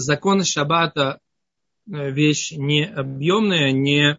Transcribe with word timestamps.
законы 0.00 0.44
шаббата 0.44 1.20
э, 1.86 2.10
вещь 2.10 2.52
не 2.52 2.84
объемная, 2.84 3.72
не 3.72 4.18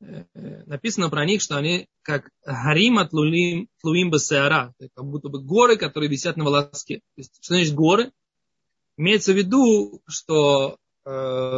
э, 0.00 0.24
написано 0.66 1.08
про 1.10 1.24
них, 1.24 1.42
что 1.42 1.56
они 1.56 1.88
как 2.02 2.30
гарим 2.44 2.98
от 2.98 3.12
лулим, 3.12 3.68
тлуим 3.80 4.10
басеара, 4.10 4.74
как 4.78 5.04
будто 5.04 5.28
бы 5.28 5.42
горы, 5.42 5.76
которые 5.76 6.10
висят 6.10 6.36
на 6.36 6.44
волоске. 6.44 6.96
То 6.98 7.20
есть, 7.20 7.36
что 7.40 7.54
значит 7.54 7.74
горы? 7.74 8.12
Имеется 8.96 9.32
в 9.32 9.36
виду, 9.36 10.00
что 10.06 10.78
э, 11.04 11.10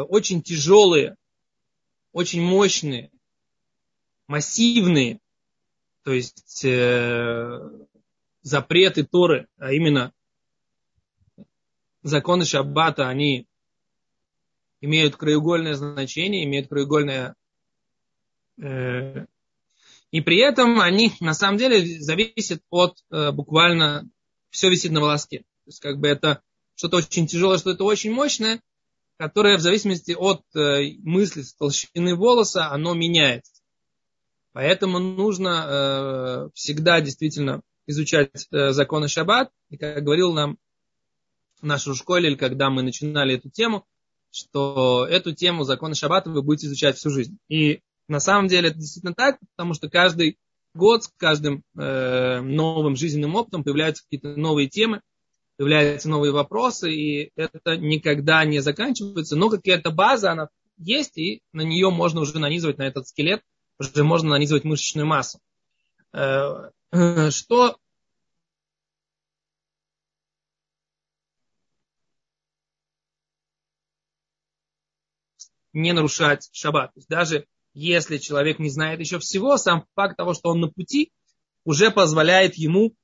очень 0.08 0.42
тяжелые, 0.42 1.16
очень 2.12 2.42
мощные, 2.42 3.10
массивные, 4.26 5.20
то 6.02 6.12
есть 6.12 6.64
э, 6.64 7.60
запреты 8.42 9.04
Торы, 9.04 9.46
а 9.58 9.72
именно 9.72 10.12
законы 12.08 12.44
Шаббата, 12.44 13.08
они 13.08 13.46
имеют 14.80 15.16
краеугольное 15.16 15.74
значение, 15.74 16.44
имеют 16.44 16.68
краеугольное... 16.68 17.34
Э, 18.60 19.26
и 20.10 20.20
при 20.22 20.38
этом 20.38 20.80
они 20.80 21.12
на 21.20 21.34
самом 21.34 21.58
деле 21.58 22.00
зависят 22.00 22.62
от 22.70 22.98
э, 23.10 23.32
буквально... 23.32 24.08
Все 24.50 24.70
висит 24.70 24.92
на 24.92 25.00
волоске. 25.00 25.40
То 25.40 25.44
есть 25.66 25.80
как 25.80 25.98
бы 25.98 26.08
это 26.08 26.42
что-то 26.74 26.96
очень 26.96 27.26
тяжелое, 27.26 27.58
что-то 27.58 27.84
очень 27.84 28.12
мощное, 28.12 28.62
которое 29.18 29.58
в 29.58 29.60
зависимости 29.60 30.12
от 30.12 30.42
э, 30.54 30.94
мысли 31.02 31.42
толщины 31.58 32.14
волоса, 32.14 32.70
оно 32.70 32.94
меняется. 32.94 33.60
Поэтому 34.52 34.98
нужно 34.98 35.66
э, 35.68 36.48
всегда 36.54 37.00
действительно 37.00 37.60
изучать 37.86 38.46
э, 38.50 38.70
законы 38.70 39.08
Шаббат. 39.08 39.50
И 39.70 39.76
как 39.76 40.02
говорил 40.02 40.32
нам 40.32 40.56
в 41.60 41.66
нашей 41.66 41.94
школе, 41.94 42.36
когда 42.36 42.70
мы 42.70 42.82
начинали 42.82 43.34
эту 43.34 43.50
тему, 43.50 43.84
что 44.30 45.06
эту 45.08 45.34
тему 45.34 45.64
закона 45.64 45.94
Шаббата 45.94 46.30
вы 46.30 46.42
будете 46.42 46.66
изучать 46.66 46.96
всю 46.96 47.10
жизнь. 47.10 47.38
И 47.48 47.80
на 48.08 48.20
самом 48.20 48.48
деле 48.48 48.68
это 48.68 48.78
действительно 48.78 49.14
так, 49.14 49.38
потому 49.56 49.74
что 49.74 49.88
каждый 49.88 50.38
год 50.74 51.04
с 51.04 51.12
каждым 51.16 51.62
э, 51.76 52.40
новым 52.40 52.96
жизненным 52.96 53.34
опытом 53.34 53.64
появляются 53.64 54.04
какие-то 54.04 54.38
новые 54.38 54.68
темы, 54.68 55.00
появляются 55.56 56.08
новые 56.08 56.32
вопросы, 56.32 56.92
и 56.92 57.32
это 57.36 57.76
никогда 57.76 58.44
не 58.44 58.60
заканчивается. 58.60 59.36
Но 59.36 59.50
какая-то 59.50 59.90
база, 59.90 60.32
она 60.32 60.48
есть, 60.76 61.18
и 61.18 61.42
на 61.52 61.62
нее 61.62 61.90
можно 61.90 62.20
уже 62.20 62.38
нанизывать, 62.38 62.78
на 62.78 62.86
этот 62.86 63.08
скелет, 63.08 63.42
уже 63.78 64.04
можно 64.04 64.30
нанизывать 64.30 64.64
мышечную 64.64 65.06
массу. 65.06 65.40
Э, 66.12 66.70
что 67.30 67.76
не 75.72 75.92
нарушать 75.92 76.48
шаббат. 76.52 76.92
То 76.94 76.98
есть 76.98 77.08
даже 77.08 77.46
если 77.74 78.18
человек 78.18 78.58
не 78.58 78.70
знает 78.70 79.00
еще 79.00 79.18
всего, 79.18 79.56
сам 79.56 79.86
факт 79.94 80.16
того, 80.16 80.34
что 80.34 80.50
он 80.50 80.60
на 80.60 80.68
пути, 80.68 81.12
уже 81.64 81.90
позволяет 81.90 82.56
ему, 82.56 82.94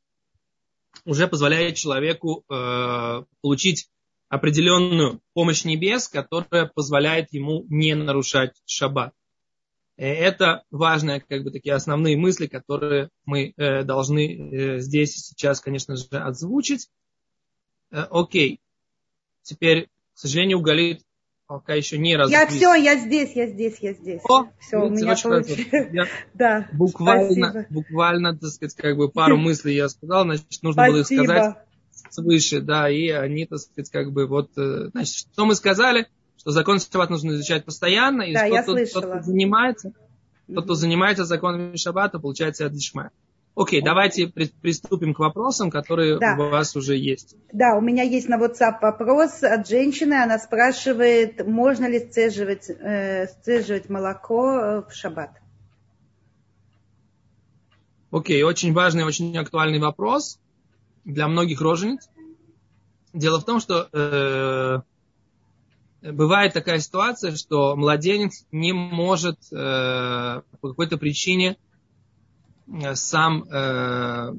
уже 1.04 1.28
позволяет 1.28 1.76
человеку 1.76 2.44
э, 2.48 3.24
получить 3.40 3.88
определенную 4.28 5.20
помощь 5.32 5.64
небес, 5.64 6.08
которая 6.08 6.66
позволяет 6.66 7.32
ему 7.32 7.64
не 7.68 7.94
нарушать 7.94 8.60
шаббат. 8.64 9.12
Э, 9.96 10.06
это 10.06 10.64
важные, 10.70 11.20
как 11.20 11.44
бы, 11.44 11.50
такие 11.50 11.74
основные 11.74 12.16
мысли, 12.16 12.46
которые 12.46 13.10
мы 13.24 13.52
э, 13.56 13.82
должны 13.84 14.26
э, 14.26 14.78
здесь 14.80 15.14
сейчас, 15.14 15.60
конечно 15.60 15.96
же, 15.96 16.06
озвучить. 16.10 16.88
Э, 17.90 18.06
окей. 18.10 18.60
Теперь, 19.42 19.88
к 20.14 20.18
сожалению, 20.18 20.60
Галит 20.60 21.02
пока 21.46 21.74
еще 21.74 21.98
не 21.98 22.16
раз. 22.16 22.30
Я 22.30 22.46
все, 22.46 22.74
я 22.74 22.96
здесь, 22.98 23.34
я 23.34 23.46
здесь, 23.46 23.78
я 23.80 23.92
здесь. 23.92 24.20
О, 24.28 24.46
все, 24.58 24.78
у 24.78 24.90
меня 24.90 25.16
получилось. 25.16 25.68
Да, 26.34 26.68
буквально, 26.72 27.50
спасибо. 27.50 27.66
буквально, 27.70 28.36
так 28.36 28.50
сказать, 28.50 28.74
как 28.76 28.96
бы 28.96 29.08
пару 29.10 29.36
мыслей 29.36 29.74
я 29.74 29.88
сказал, 29.88 30.24
значит, 30.24 30.46
нужно 30.62 30.84
спасибо. 30.84 30.92
было 30.92 31.00
их 31.00 31.06
сказать 31.06 31.56
свыше, 32.10 32.60
да, 32.60 32.88
и 32.88 33.08
они, 33.08 33.46
так 33.46 33.58
сказать, 33.58 33.90
как 33.90 34.12
бы 34.12 34.26
вот, 34.26 34.50
э, 34.56 34.90
значит, 34.92 35.26
что 35.32 35.44
мы 35.44 35.54
сказали, 35.54 36.06
что 36.38 36.50
закон 36.50 36.78
Шаббат 36.78 37.10
нужно 37.10 37.32
изучать 37.32 37.64
постоянно, 37.64 38.22
и 38.22 38.32
да, 38.32 38.46
кто, 38.62 38.76
кто, 38.76 39.00
кто 39.00 39.22
занимается, 39.22 39.92
тот, 40.52 40.64
кто 40.64 40.74
занимается 40.74 41.24
законами 41.24 41.76
Шаббата, 41.76 42.18
получается 42.18 42.66
от 42.66 42.74
Ишмая. 42.74 43.10
Окей, 43.56 43.82
давайте 43.82 44.26
приступим 44.28 45.14
к 45.14 45.20
вопросам, 45.20 45.70
которые 45.70 46.18
да. 46.18 46.36
у 46.36 46.50
вас 46.50 46.74
уже 46.74 46.96
есть. 46.96 47.36
Да, 47.52 47.76
у 47.76 47.80
меня 47.80 48.02
есть 48.02 48.28
на 48.28 48.36
WhatsApp 48.36 48.80
вопрос 48.82 49.44
от 49.44 49.68
женщины. 49.68 50.14
Она 50.14 50.40
спрашивает, 50.40 51.46
можно 51.46 51.88
ли 51.88 52.00
сцеживать, 52.00 52.68
э, 52.68 53.28
сцеживать 53.28 53.88
молоко 53.88 54.50
э, 54.50 54.82
в 54.88 54.92
шаббат? 54.92 55.30
Окей, 58.10 58.42
очень 58.42 58.72
важный, 58.72 59.04
очень 59.04 59.36
актуальный 59.38 59.78
вопрос 59.78 60.40
для 61.04 61.28
многих 61.28 61.60
рожениц. 61.60 62.08
Дело 63.12 63.38
в 63.38 63.44
том, 63.44 63.60
что 63.60 63.88
э, 63.92 64.80
бывает 66.10 66.52
такая 66.52 66.80
ситуация, 66.80 67.36
что 67.36 67.76
младенец 67.76 68.46
не 68.50 68.72
может 68.72 69.38
э, 69.52 70.42
по 70.60 70.68
какой-то 70.68 70.96
причине 70.96 71.56
сам 72.94 73.44
э, 73.44 74.34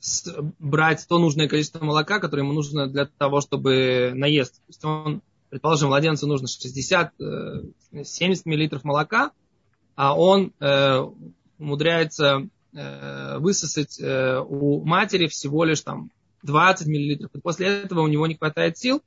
с, 0.00 0.34
брать 0.58 1.06
то 1.08 1.18
нужное 1.18 1.48
количество 1.48 1.84
молока, 1.84 2.20
которое 2.20 2.42
ему 2.42 2.52
нужно 2.52 2.86
для 2.86 3.06
того, 3.06 3.40
чтобы 3.40 4.12
наесть. 4.14 4.54
То 4.54 4.68
есть 4.68 4.84
он, 4.84 5.22
предположим, 5.48 5.88
младенцу 5.88 6.26
нужно 6.26 6.46
60-70 6.46 7.10
э, 7.20 8.36
миллилитров 8.44 8.84
молока, 8.84 9.32
а 9.94 10.18
он 10.18 10.52
э, 10.60 11.00
умудряется 11.58 12.48
э, 12.74 13.38
высосать 13.38 13.98
э, 14.00 14.40
у 14.40 14.84
матери 14.84 15.26
всего 15.28 15.64
лишь 15.64 15.80
там 15.80 16.10
20 16.42 16.86
миллилитров. 16.86 17.30
И 17.34 17.40
после 17.40 17.82
этого 17.82 18.00
у 18.00 18.08
него 18.08 18.26
не 18.26 18.34
хватает 18.34 18.76
сил. 18.76 19.02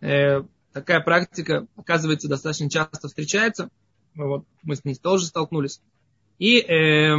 Э, 0.00 0.42
такая 0.72 1.00
практика, 1.00 1.66
оказывается, 1.76 2.28
достаточно 2.28 2.68
часто 2.68 3.08
встречается. 3.08 3.70
Вот, 4.14 4.44
мы 4.62 4.76
с 4.76 4.84
ней 4.84 4.94
тоже 4.94 5.26
столкнулись. 5.26 5.80
И 6.38 6.58
э, 6.58 7.16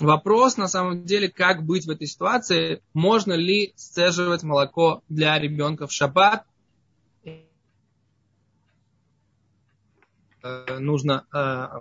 Вопрос 0.00 0.56
на 0.56 0.66
самом 0.66 1.04
деле, 1.04 1.28
как 1.28 1.62
быть 1.64 1.86
в 1.86 1.90
этой 1.90 2.06
ситуации, 2.06 2.82
можно 2.94 3.34
ли 3.34 3.74
сцеживать 3.76 4.42
молоко 4.42 5.02
для 5.10 5.38
ребенка 5.38 5.86
в 5.86 5.92
шаббат. 5.92 6.46
Э, 10.42 10.78
нужно 10.78 11.26
э, 11.34 11.80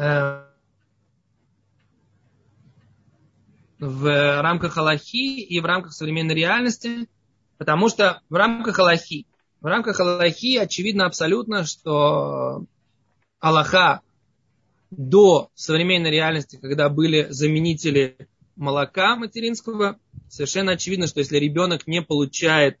э, 0.00 0.44
в 3.80 4.40
рамках 4.40 4.78
Аллахи 4.78 5.42
и 5.42 5.60
в 5.60 5.66
рамках 5.66 5.92
современной 5.92 6.34
реальности, 6.34 7.06
потому 7.58 7.90
что 7.90 8.22
в 8.30 8.34
рамках 8.34 8.78
Аллахи, 8.78 9.26
в 9.60 9.66
рамках 9.66 10.00
Аллахи 10.00 10.56
очевидно 10.56 11.04
абсолютно, 11.04 11.64
что 11.64 12.64
Аллаха 13.40 14.00
до 14.96 15.50
современной 15.54 16.10
реальности, 16.10 16.58
когда 16.60 16.90
были 16.90 17.28
заменители 17.30 18.28
молока 18.56 19.16
материнского, 19.16 19.98
совершенно 20.28 20.72
очевидно, 20.72 21.06
что 21.06 21.20
если 21.20 21.38
ребенок 21.38 21.86
не 21.86 22.02
получает 22.02 22.78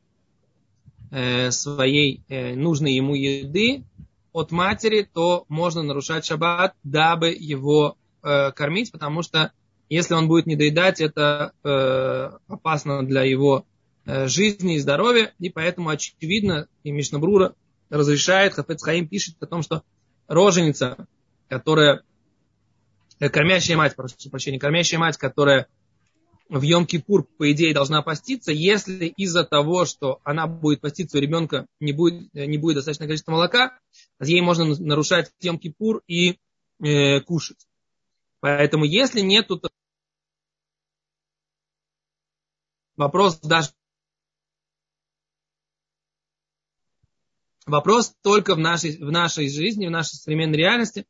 э, 1.10 1.50
своей 1.50 2.22
э, 2.28 2.54
нужной 2.54 2.92
ему 2.92 3.14
еды 3.14 3.84
от 4.32 4.50
матери, 4.50 5.08
то 5.10 5.46
можно 5.48 5.82
нарушать 5.82 6.26
шаббат, 6.26 6.74
дабы 6.82 7.30
его 7.30 7.96
э, 8.22 8.52
кормить, 8.52 8.92
потому 8.92 9.22
что 9.22 9.52
если 9.88 10.12
он 10.12 10.28
будет 10.28 10.46
недоедать, 10.46 11.00
это 11.00 11.52
э, 11.64 12.30
опасно 12.46 13.06
для 13.06 13.22
его 13.22 13.64
э, 14.04 14.26
жизни 14.26 14.76
и 14.76 14.78
здоровья, 14.78 15.32
и 15.38 15.48
поэтому 15.48 15.88
очевидно, 15.88 16.68
и 16.82 16.90
Мишнабрура 16.90 17.54
разрешает, 17.88 18.52
Хафец 18.52 18.82
Хаим 18.82 19.08
пишет 19.08 19.36
о 19.40 19.46
том, 19.46 19.62
что 19.62 19.82
роженица, 20.28 21.06
которая, 21.52 22.02
э, 23.20 23.28
кормящая 23.28 23.76
мать, 23.76 23.94
прошу 23.94 24.30
прощения, 24.30 24.58
кормящая 24.58 24.98
мать, 24.98 25.18
которая 25.18 25.68
в 26.48 26.62
Йом-Кипур, 26.62 27.24
по 27.36 27.52
идее, 27.52 27.74
должна 27.74 28.00
поститься, 28.00 28.52
если 28.52 29.08
из-за 29.08 29.44
того, 29.44 29.84
что 29.84 30.20
она 30.24 30.46
будет 30.46 30.80
поститься, 30.80 31.18
у 31.18 31.20
ребенка 31.20 31.66
не 31.78 31.92
будет, 31.92 32.30
э, 32.34 32.46
не 32.46 32.56
будет 32.56 32.76
достаточно 32.76 33.04
количества 33.04 33.32
молока, 33.32 33.78
ей 34.18 34.40
можно 34.40 34.64
нарушать 34.64 35.30
Йом-Кипур 35.42 36.00
и 36.06 36.38
э, 36.82 37.20
кушать. 37.20 37.68
Поэтому 38.40 38.86
если 38.86 39.20
нет 39.20 39.48
тут 39.48 39.66
вопрос 42.96 43.40
даже 43.40 43.72
Вопрос 47.66 48.12
только 48.22 48.56
в 48.56 48.58
нашей, 48.58 48.96
в 48.98 49.12
нашей 49.12 49.48
жизни, 49.48 49.86
в 49.86 49.90
нашей 49.90 50.16
современной 50.16 50.58
реальности, 50.58 51.06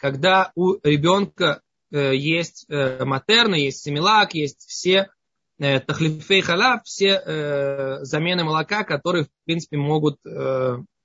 когда 0.00 0.50
у 0.54 0.76
ребенка 0.82 1.60
э, 1.92 2.16
есть 2.16 2.64
э, 2.68 3.04
матерна, 3.04 3.54
есть 3.54 3.82
семилак, 3.82 4.34
есть 4.34 4.66
все 4.66 5.10
э, 5.58 5.78
тахлифей 5.80 6.40
халаб, 6.40 6.84
все 6.84 8.00
замены 8.02 8.44
молока, 8.44 8.82
которые, 8.84 9.24
в 9.24 9.30
принципе, 9.44 9.76
могут, 9.76 10.18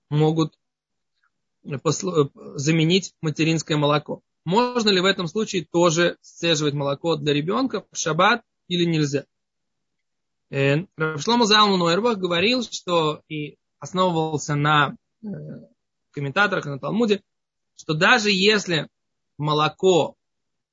могут 0.09 0.55
заменить 1.63 3.13
материнское 3.21 3.77
молоко. 3.77 4.21
Можно 4.45 4.89
ли 4.89 5.01
в 5.01 5.05
этом 5.05 5.27
случае 5.27 5.67
тоже 5.69 6.17
сцеживать 6.21 6.73
молоко 6.73 7.17
для 7.17 7.33
ребенка 7.33 7.85
в 7.91 7.97
шаббат 7.97 8.43
или 8.69 8.85
нельзя? 8.85 9.25
Э, 10.51 10.85
Шлома 11.17 11.45
Залман 11.45 11.79
Нойербах 11.79 12.17
говорил, 12.17 12.63
что 12.63 13.21
и 13.27 13.57
основывался 13.79 14.55
на 14.55 14.95
комментаторах, 16.11 16.65
на 16.65 16.79
Талмуде, 16.79 17.21
что 17.75 17.93
даже 17.93 18.31
если 18.31 18.87
молоко 19.37 20.15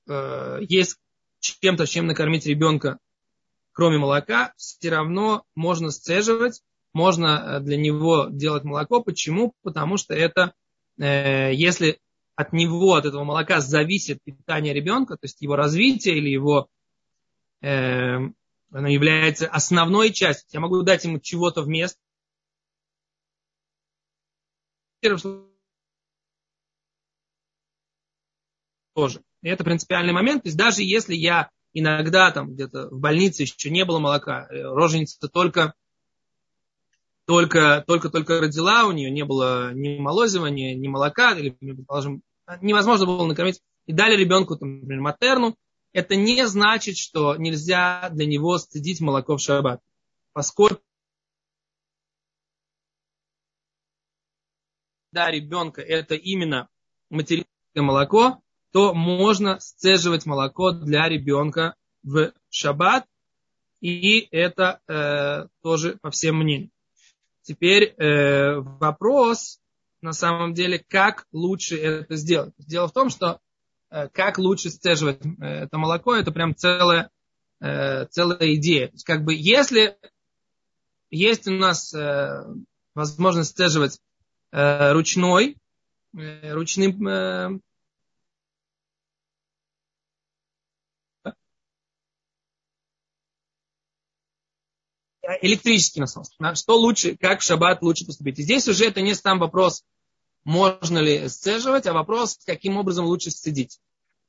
э, 0.07 0.59
есть 0.61 0.97
чем-то, 1.39 1.85
чем 1.87 2.07
накормить 2.07 2.45
ребенка, 2.45 2.99
кроме 3.73 3.97
молока, 3.97 4.53
все 4.57 4.89
равно 4.89 5.43
можно 5.55 5.91
сцеживать, 5.91 6.61
можно 6.93 7.59
для 7.59 7.75
него 7.75 8.27
делать 8.29 8.63
молоко. 8.63 9.01
Почему? 9.01 9.53
Потому 9.63 9.97
что 9.97 10.13
это, 10.13 10.53
если 10.95 11.99
от 12.35 12.53
него, 12.53 12.93
от 12.93 13.05
этого 13.05 13.23
молока 13.23 13.59
зависит 13.61 14.23
питание 14.23 14.73
ребенка, 14.73 15.15
то 15.15 15.25
есть 15.25 15.41
его 15.41 15.55
развитие 15.55 16.17
или 16.17 16.29
его 16.29 16.69
оно 17.61 18.87
является 18.87 19.47
основной 19.47 20.11
частью. 20.11 20.47
Я 20.51 20.59
могу 20.59 20.81
дать 20.83 21.03
ему 21.03 21.19
чего-то 21.19 21.61
вместо. 21.63 21.99
Тоже. 28.93 29.21
И 29.41 29.49
это 29.49 29.63
принципиальный 29.63 30.13
момент. 30.13 30.43
То 30.43 30.47
есть 30.47 30.57
даже 30.57 30.83
если 30.83 31.15
я 31.15 31.49
иногда 31.73 32.31
там 32.31 32.53
где-то 32.53 32.89
в 32.89 32.99
больнице 32.99 33.43
еще 33.43 33.69
не 33.69 33.85
было 33.85 33.99
молока, 33.99 34.47
э, 34.49 34.61
роженица 34.61 35.27
только 35.27 35.73
только, 37.25 37.83
только, 37.87 38.09
только 38.09 38.41
родила, 38.41 38.85
у 38.85 38.91
нее 38.91 39.09
не 39.09 39.23
было 39.23 39.73
ни 39.73 39.97
молозивания, 39.97 40.75
ни 40.75 40.87
молока, 40.87 41.31
или, 41.31 41.51
предположим, 41.51 42.21
невозможно 42.61 43.05
было 43.05 43.25
накормить, 43.25 43.61
и 43.85 43.93
дали 43.93 44.17
ребенку, 44.17 44.57
там, 44.57 44.81
например, 44.81 45.01
матерну, 45.01 45.57
это 45.93 46.15
не 46.15 46.45
значит, 46.47 46.97
что 46.97 47.35
нельзя 47.37 48.09
для 48.11 48.25
него 48.25 48.57
стыдить 48.57 48.99
молоко 48.99 49.37
в 49.37 49.39
шаббат. 49.39 49.79
Поскольку 50.33 50.81
да, 55.11 55.29
ребенка 55.29 55.81
это 55.81 56.15
именно 56.15 56.67
материнское 57.09 57.47
молоко, 57.75 58.42
то 58.73 58.93
можно 58.93 59.59
сцеживать 59.59 60.25
молоко 60.25 60.71
для 60.71 61.07
ребенка 61.07 61.75
в 62.03 62.33
шаббат. 62.49 63.05
И 63.79 64.27
это 64.31 64.81
э, 64.87 65.47
тоже 65.61 65.97
по 66.01 66.11
всем 66.11 66.37
мнениям. 66.37 66.71
Теперь 67.43 67.83
э, 67.83 68.59
вопрос, 68.59 69.59
на 70.01 70.13
самом 70.13 70.53
деле, 70.53 70.83
как 70.87 71.25
лучше 71.31 71.77
это 71.77 72.15
сделать. 72.15 72.53
Дело 72.57 72.87
в 72.87 72.93
том, 72.93 73.09
что 73.09 73.39
Э, 73.93 74.09
как 74.09 74.39
лучше 74.39 74.71
сцеживать 74.71 75.23
э, 75.23 75.45
это 75.45 75.77
молоко, 75.77 76.15
это 76.15 76.31
прям 76.31 76.55
целая, 76.55 77.11
э, 77.61 78.07
целая 78.07 78.55
идея. 78.55 78.87
То 78.87 78.93
есть, 78.93 79.05
как 79.05 79.23
бы, 79.23 79.35
если 79.35 79.95
есть 81.11 81.47
у 81.47 81.51
нас 81.51 81.93
возможность 82.95 83.51
сцеживать 83.51 83.99
ручной, 84.51 85.57
ручным 86.11 87.61
электрический 95.41 96.01
насос. 96.01 96.31
Что 96.55 96.77
лучше, 96.77 97.15
как 97.15 97.39
в 97.39 97.43
шаббат 97.43 97.81
лучше 97.81 98.05
поступить. 98.05 98.39
И 98.39 98.43
здесь 98.43 98.67
уже 98.67 98.85
это 98.85 99.01
не 99.01 99.15
сам 99.15 99.39
вопрос 99.39 99.83
можно 100.43 100.99
ли 100.99 101.29
сцеживать, 101.29 101.87
а 101.87 101.93
вопрос, 101.93 102.39
каким 102.45 102.77
образом 102.77 103.05
лучше 103.05 103.31
сцедить. 103.31 103.79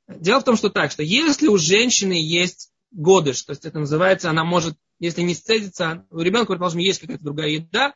Дело 0.07 0.39
в 0.39 0.43
том, 0.43 0.55
что 0.55 0.69
так, 0.69 0.91
что 0.91 1.03
если 1.03 1.47
у 1.47 1.57
женщины 1.57 2.13
есть 2.13 2.71
годыш, 2.91 3.41
то 3.43 3.51
есть 3.51 3.65
это 3.65 3.79
называется, 3.79 4.29
она 4.29 4.43
может, 4.43 4.77
если 4.99 5.21
не 5.21 5.33
сцедиться, 5.33 6.05
у 6.11 6.19
ребенка, 6.19 6.47
предположим, 6.47 6.79
есть 6.79 6.99
какая-то 6.99 7.23
другая 7.23 7.49
еда, 7.49 7.93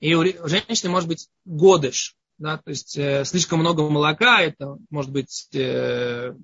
и 0.00 0.14
у 0.14 0.24
женщины 0.48 0.90
может 0.90 1.08
быть 1.08 1.28
годыш, 1.44 2.16
да, 2.38 2.58
то 2.58 2.70
есть 2.70 2.96
э, 2.98 3.24
слишком 3.24 3.60
много 3.60 3.88
молока, 3.88 4.40
это 4.40 4.76
может 4.90 5.12
быть 5.12 5.48
э, 5.54 6.34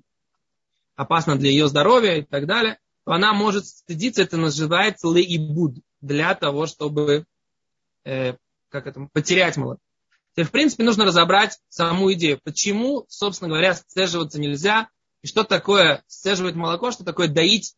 опасно 0.95 1.35
для 1.35 1.49
ее 1.49 1.67
здоровья 1.67 2.17
и 2.17 2.21
так 2.21 2.45
далее, 2.45 2.79
то 3.05 3.13
она 3.13 3.33
может 3.33 3.65
стыдиться, 3.65 4.21
это 4.21 4.37
называется 4.37 5.07
лейбуд, 5.07 5.77
для 6.01 6.33
того, 6.35 6.65
чтобы 6.65 7.25
э, 8.03 8.35
как 8.69 8.87
это, 8.87 9.07
потерять 9.13 9.57
молоко. 9.57 9.81
Теперь, 10.31 10.45
в 10.45 10.51
принципе, 10.51 10.83
нужно 10.83 11.05
разобрать 11.05 11.59
саму 11.69 12.11
идею. 12.13 12.39
Почему, 12.43 13.05
собственно 13.09 13.49
говоря, 13.49 13.75
сцеживаться 13.75 14.39
нельзя? 14.39 14.89
И 15.21 15.27
что 15.27 15.43
такое 15.43 16.03
сцеживать 16.07 16.55
молоко? 16.55 16.91
Что 16.91 17.03
такое 17.03 17.27
доить, 17.27 17.75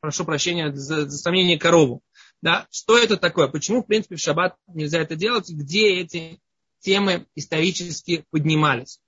прошу 0.00 0.24
прощения 0.24 0.72
за, 0.72 1.08
за 1.08 1.18
сомнение, 1.18 1.58
корову? 1.58 2.02
Да? 2.40 2.66
Что 2.70 2.98
это 2.98 3.16
такое? 3.18 3.46
Почему, 3.46 3.82
в 3.82 3.86
принципе, 3.86 4.16
в 4.16 4.20
шаббат 4.20 4.56
нельзя 4.68 5.00
это 5.00 5.16
делать? 5.16 5.50
Где 5.50 6.00
эти 6.00 6.40
темы 6.80 7.26
исторически 7.34 8.24
поднимались? 8.30 8.98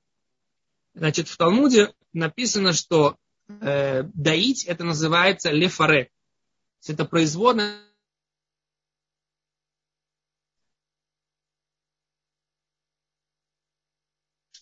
Значит, 0.93 1.29
в 1.29 1.37
Талмуде 1.37 1.93
написано, 2.13 2.75
что 2.75 3.17
э, 3.49 4.03
доить 4.15 4.65
это 4.65 4.85
называется 4.85 5.51
лефаре. 5.51 6.11
Это 6.87 7.05
производное 7.05 7.79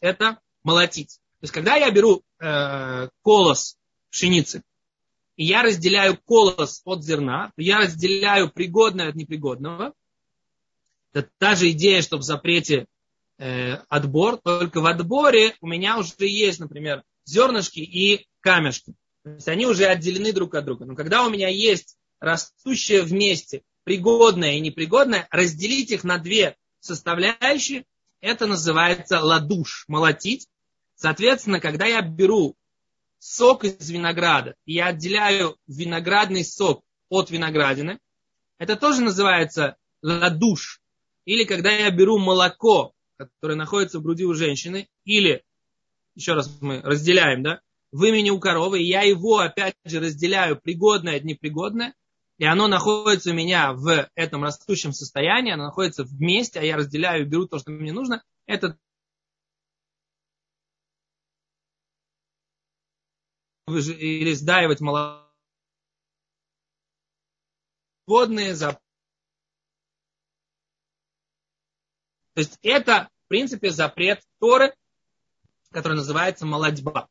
это 0.02 0.38
молотить. 0.62 1.20
То 1.40 1.44
есть, 1.44 1.54
когда 1.54 1.76
я 1.76 1.90
беру 1.90 2.22
э, 2.38 3.08
колос 3.22 3.78
пшеницы, 4.10 4.62
и 5.36 5.44
я 5.44 5.62
разделяю 5.62 6.18
колос 6.18 6.82
от 6.84 7.02
зерна, 7.02 7.52
то 7.56 7.62
я 7.62 7.78
разделяю 7.78 8.50
пригодное 8.50 9.08
от 9.08 9.14
непригодного. 9.14 9.94
Это 11.12 11.28
та 11.38 11.54
же 11.54 11.70
идея, 11.70 12.02
что 12.02 12.18
в 12.18 12.22
запрете 12.22 12.86
э, 13.38 13.74
отбор, 13.88 14.38
только 14.38 14.80
в 14.80 14.86
отборе 14.86 15.56
у 15.60 15.66
меня 15.66 15.98
уже 15.98 16.12
есть, 16.18 16.60
например, 16.60 17.02
зернышки 17.24 17.80
и 17.80 18.26
камешки. 18.42 18.94
То 19.24 19.30
есть 19.30 19.48
они 19.48 19.66
уже 19.66 19.86
отделены 19.86 20.32
друг 20.32 20.54
от 20.54 20.64
друга. 20.64 20.84
Но 20.84 20.94
когда 20.94 21.24
у 21.24 21.30
меня 21.30 21.48
есть 21.48 21.96
растущее 22.20 23.02
вместе 23.02 23.62
пригодное 23.84 24.54
и 24.54 24.60
непригодное, 24.60 25.26
разделить 25.30 25.90
их 25.90 26.04
на 26.04 26.18
две 26.18 26.56
составляющие, 26.80 27.84
это 28.20 28.46
называется 28.46 29.20
ладуш, 29.20 29.84
молотить. 29.88 30.48
Соответственно, 30.94 31.60
когда 31.60 31.86
я 31.86 32.02
беру 32.02 32.56
сок 33.18 33.64
из 33.64 33.90
винограда, 33.90 34.54
и 34.66 34.74
я 34.74 34.88
отделяю 34.88 35.56
виноградный 35.66 36.44
сок 36.44 36.84
от 37.08 37.30
виноградины, 37.30 37.98
это 38.58 38.76
тоже 38.76 39.02
называется 39.02 39.76
ладуш. 40.02 40.80
Или 41.24 41.44
когда 41.44 41.70
я 41.70 41.90
беру 41.90 42.18
молоко, 42.18 42.94
которое 43.16 43.54
находится 43.54 43.98
в 43.98 44.02
груди 44.02 44.24
у 44.24 44.34
женщины, 44.34 44.88
или, 45.04 45.44
еще 46.14 46.34
раз 46.34 46.60
мы 46.60 46.80
разделяем, 46.82 47.42
да, 47.42 47.60
в 47.92 48.04
имени 48.04 48.30
у 48.30 48.40
коровы, 48.40 48.80
и 48.80 48.88
я 48.88 49.02
его 49.02 49.38
опять 49.38 49.76
же 49.84 50.00
разделяю 50.00 50.58
пригодное 50.58 51.18
от 51.18 51.24
непригодное, 51.24 51.94
и 52.38 52.44
оно 52.44 52.66
находится 52.66 53.30
у 53.30 53.34
меня 53.34 53.72
в 53.74 54.08
этом 54.14 54.42
растущем 54.42 54.92
состоянии, 54.92 55.52
оно 55.52 55.66
находится 55.66 56.02
вместе, 56.02 56.58
а 56.58 56.64
я 56.64 56.76
разделяю, 56.76 57.28
беру 57.28 57.46
то, 57.46 57.58
что 57.58 57.70
мне 57.70 57.92
нужно, 57.92 58.24
это 58.46 58.78
или 63.68 64.34
сдаивать 64.34 64.80
молоко 64.80 65.22
за 68.06 68.78
То 72.34 72.40
есть 72.40 72.58
это, 72.62 73.10
в 73.24 73.28
принципе, 73.28 73.70
запрет 73.70 74.22
Торы, 74.38 74.74
который 75.70 75.94
называется 75.94 76.46
молодьба. 76.46 77.08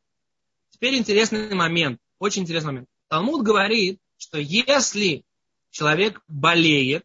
Теперь 0.82 0.98
интересный 0.98 1.54
момент, 1.54 2.00
очень 2.18 2.42
интересный 2.42 2.72
момент. 2.72 2.88
Талмуд 3.06 3.44
говорит, 3.44 4.00
что 4.16 4.38
если 4.38 5.22
человек 5.70 6.20
болеет, 6.26 7.04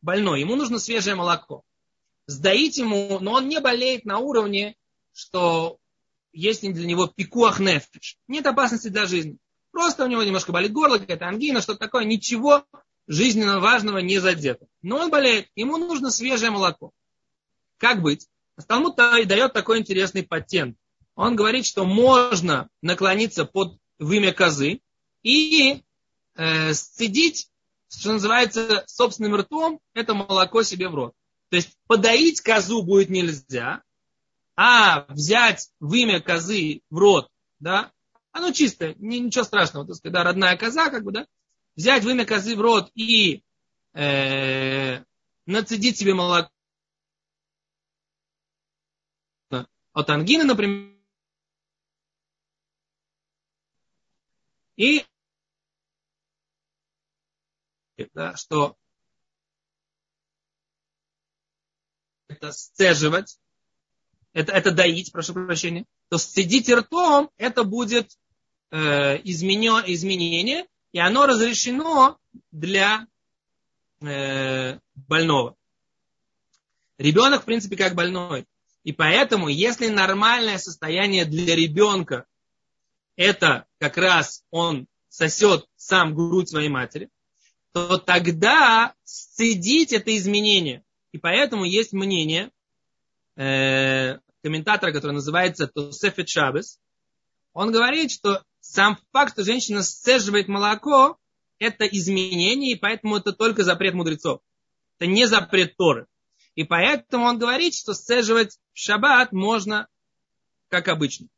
больной, 0.00 0.40
ему 0.40 0.56
нужно 0.56 0.80
свежее 0.80 1.14
молоко. 1.14 1.62
Сдаить 2.26 2.78
ему, 2.78 3.20
но 3.20 3.34
он 3.34 3.46
не 3.46 3.60
болеет 3.60 4.04
на 4.04 4.18
уровне, 4.18 4.74
что 5.12 5.78
есть 6.32 6.62
для 6.62 6.84
него 6.84 7.06
пикуах 7.06 7.60
нефиш. 7.60 8.16
Нет 8.26 8.46
опасности 8.46 8.88
для 8.88 9.06
жизни. 9.06 9.38
Просто 9.70 10.04
у 10.04 10.08
него 10.08 10.24
немножко 10.24 10.50
болит 10.50 10.72
горло, 10.72 10.98
какая-то 10.98 11.28
ангина, 11.28 11.60
что-то 11.60 11.78
такое. 11.78 12.02
Ничего 12.02 12.66
жизненно 13.06 13.60
важного 13.60 13.98
не 13.98 14.18
задето. 14.18 14.66
Но 14.82 14.96
он 14.96 15.08
болеет, 15.08 15.46
ему 15.54 15.76
нужно 15.76 16.10
свежее 16.10 16.50
молоко. 16.50 16.90
Как 17.78 18.02
быть? 18.02 18.26
Талмуд 18.66 18.96
дает 18.96 19.52
такой 19.52 19.78
интересный 19.78 20.24
патент. 20.24 20.76
Он 21.14 21.36
говорит, 21.36 21.66
что 21.66 21.84
можно 21.84 22.68
наклониться 22.80 23.44
под 23.44 23.78
вымя 23.98 24.32
козы 24.32 24.80
и 25.22 25.82
э, 26.34 26.72
сцедить, 26.72 27.50
что 27.88 28.12
называется, 28.12 28.84
собственным 28.86 29.36
ртом 29.36 29.80
это 29.94 30.14
молоко 30.14 30.62
себе 30.62 30.88
в 30.88 30.94
рот. 30.94 31.14
То 31.50 31.56
есть 31.56 31.76
подоить 31.86 32.40
козу 32.40 32.82
будет 32.82 33.10
нельзя, 33.10 33.82
а 34.56 35.04
взять 35.08 35.70
вымя 35.80 36.20
козы 36.20 36.80
в 36.88 36.96
рот, 36.96 37.28
да, 37.60 37.92
оно 38.32 38.52
чисто, 38.52 38.94
ничего 38.98 39.44
страшного, 39.44 39.84
то 39.84 39.92
есть, 39.92 40.02
когда 40.02 40.24
родная 40.24 40.56
коза, 40.56 40.88
как 40.88 41.04
бы, 41.04 41.12
да, 41.12 41.26
взять 41.76 42.04
вымя 42.04 42.24
козы 42.24 42.56
в 42.56 42.60
рот 42.60 42.90
и 42.94 43.42
э, 43.92 45.02
нацедить 45.44 45.98
себе 45.98 46.14
молоко 46.14 46.50
от 49.92 50.08
ангины, 50.08 50.44
например, 50.44 50.91
и 54.76 55.04
да, 58.14 58.36
что 58.36 58.76
это 62.28 62.52
сцеживать, 62.52 63.38
это, 64.32 64.52
это 64.52 64.70
доить, 64.70 65.12
прошу 65.12 65.34
прощения, 65.34 65.84
то 66.08 66.18
сцедить 66.18 66.70
ртом, 66.70 67.30
это 67.36 67.64
будет 67.64 68.18
э, 68.70 69.20
изменё, 69.24 69.82
изменение, 69.86 70.66
и 70.92 70.98
оно 70.98 71.26
разрешено 71.26 72.18
для 72.50 73.06
э, 74.00 74.78
больного. 74.94 75.56
Ребенок, 76.98 77.42
в 77.42 77.44
принципе, 77.44 77.76
как 77.76 77.94
больной. 77.94 78.46
И 78.84 78.92
поэтому, 78.92 79.48
если 79.48 79.88
нормальное 79.88 80.58
состояние 80.58 81.24
для 81.24 81.54
ребенка, 81.54 82.26
это 83.16 83.66
как 83.78 83.96
раз 83.96 84.44
он 84.50 84.86
сосет 85.08 85.66
сам 85.76 86.14
грудь 86.14 86.48
своей 86.48 86.68
матери, 86.68 87.10
то 87.72 87.98
тогда 87.98 88.94
сцедить 89.04 89.92
это 89.92 90.16
изменение. 90.16 90.84
И 91.12 91.18
поэтому 91.18 91.64
есть 91.64 91.92
мнение 91.92 92.50
э, 93.36 94.18
комментатора, 94.42 94.92
который 94.92 95.12
называется 95.12 95.66
Тосефет 95.66 96.28
Шабес. 96.28 96.80
Он 97.52 97.70
говорит, 97.70 98.10
что 98.10 98.42
сам 98.60 98.98
факт, 99.12 99.34
что 99.34 99.44
женщина 99.44 99.82
сцеживает 99.82 100.48
молоко, 100.48 101.18
это 101.58 101.86
изменение, 101.86 102.72
и 102.72 102.78
поэтому 102.78 103.16
это 103.16 103.32
только 103.32 103.62
запрет 103.62 103.94
мудрецов. 103.94 104.40
Это 104.98 105.10
не 105.10 105.26
запрет 105.26 105.76
Торы. 105.76 106.06
И 106.54 106.64
поэтому 106.64 107.26
он 107.26 107.38
говорит, 107.38 107.74
что 107.74 107.94
сцеживать 107.94 108.58
в 108.72 108.78
шаббат 108.78 109.32
можно 109.32 109.88
как 110.68 110.88
обычно. 110.88 111.28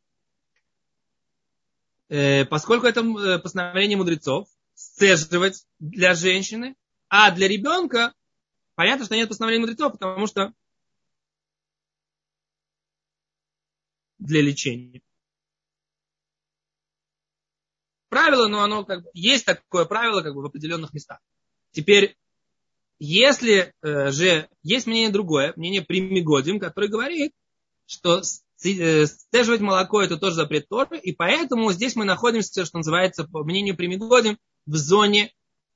Э, 2.08 2.44
поскольку 2.44 2.86
это 2.86 3.00
э, 3.00 3.38
постановление 3.38 3.96
мудрецов, 3.96 4.48
сцеживать 4.74 5.66
для 5.78 6.14
женщины, 6.14 6.76
а 7.08 7.30
для 7.30 7.48
ребенка 7.48 8.14
понятно, 8.74 9.04
что 9.04 9.16
нет 9.16 9.28
постановления 9.28 9.66
мудрецов, 9.66 9.92
потому 9.92 10.26
что 10.26 10.52
для 14.18 14.42
лечения. 14.42 15.00
Правило, 18.08 18.48
но 18.48 18.62
оно 18.62 18.84
как 18.84 19.02
бы, 19.02 19.10
есть 19.12 19.44
такое 19.44 19.86
правило 19.86 20.22
как 20.22 20.34
бы 20.34 20.42
в 20.42 20.46
определенных 20.46 20.92
местах. 20.92 21.18
Теперь, 21.72 22.16
если 22.98 23.74
э, 23.82 24.10
же 24.12 24.48
есть 24.62 24.86
мнение 24.86 25.10
другое, 25.10 25.52
мнение 25.56 25.82
Примигодим, 25.82 26.60
который 26.60 26.88
говорит, 26.88 27.32
что 27.86 28.22
э, 28.64 29.06
стеживать 29.06 29.60
молоко 29.60 30.02
это 30.02 30.16
тоже 30.16 30.36
запрет 30.36 30.68
Торы, 30.68 30.98
и 30.98 31.12
поэтому 31.12 31.72
здесь 31.72 31.96
мы 31.96 32.04
находимся, 32.04 32.64
что 32.64 32.78
называется, 32.78 33.24
по 33.24 33.44
мнению 33.44 33.76
Примигодим, 33.76 34.38
в 34.66 34.76
зоне 34.76 35.32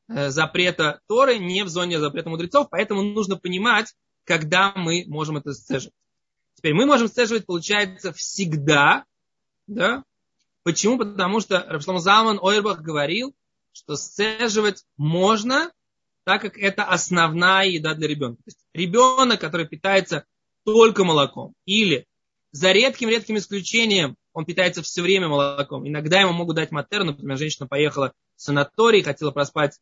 э, 0.09 0.31
запрета 0.31 1.01
Торы, 1.07 1.39
не 1.39 1.65
в 1.65 1.69
зоне 1.69 1.99
запрета 1.99 2.31
мудрецов, 2.31 2.69
поэтому 2.71 3.03
нужно 3.03 3.37
понимать, 3.37 3.95
когда 4.25 4.73
мы 4.75 5.05
можем 5.07 5.37
это 5.37 5.53
сцеживать. 5.53 5.95
Теперь 6.55 6.75
мы 6.75 6.87
можем 6.87 7.09
сцеживать, 7.09 7.47
получается, 7.47 8.13
всегда, 8.13 9.05
да? 9.69 10.03
Почему? 10.65 10.99
Потому 10.99 11.41
что 11.41 11.65
Рабшлам 11.69 12.01
Залман 12.01 12.39
Ойрбах 12.43 12.81
говорил, 12.81 13.35
что 13.73 13.95
сцеживать 13.95 14.85
можно, 14.97 15.71
так 16.25 16.43
как 16.43 16.59
это 16.59 16.85
основная 16.85 17.69
еда 17.69 17.95
для 17.95 18.09
ребенка. 18.09 18.43
То 18.43 18.49
есть 18.49 18.67
ребенок, 18.75 19.41
который 19.41 19.69
питается 19.69 20.25
только 20.65 21.05
молоком, 21.05 21.55
или 21.65 22.08
за 22.53 22.73
редким-редким 22.73 23.37
исключением 23.37 24.17
он 24.33 24.45
питается 24.45 24.83
все 24.83 25.03
время 25.03 25.29
молоком. 25.29 25.87
Иногда 25.87 26.21
ему 26.21 26.33
могут 26.33 26.57
дать 26.57 26.71
матер, 26.71 27.05
например, 27.05 27.37
женщина 27.37 27.67
поехала 27.67 28.13
в 28.37 28.43
санаторий, 28.43 29.03
хотела 29.03 29.31
проспать 29.31 29.79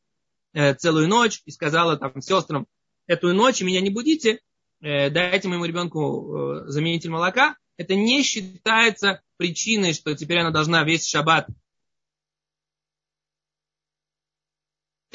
э, 0.52 0.74
целую 0.74 1.08
ночь 1.08 1.42
и 1.44 1.50
сказала 1.50 1.96
там 1.96 2.20
сестрам, 2.20 2.66
эту 3.06 3.32
ночь 3.32 3.60
меня 3.60 3.80
не 3.80 3.90
будите, 3.90 4.40
э, 4.80 5.10
дайте 5.10 5.48
моему 5.48 5.64
ребенку 5.64 6.64
э, 6.64 6.68
заменитель 6.68 7.10
молока. 7.10 7.56
Это 7.76 7.94
не 7.94 8.22
считается 8.22 9.20
причиной, 9.36 9.92
что 9.92 10.14
теперь 10.14 10.38
она 10.38 10.50
должна 10.50 10.82
весь 10.82 11.06
шаббат 11.06 11.46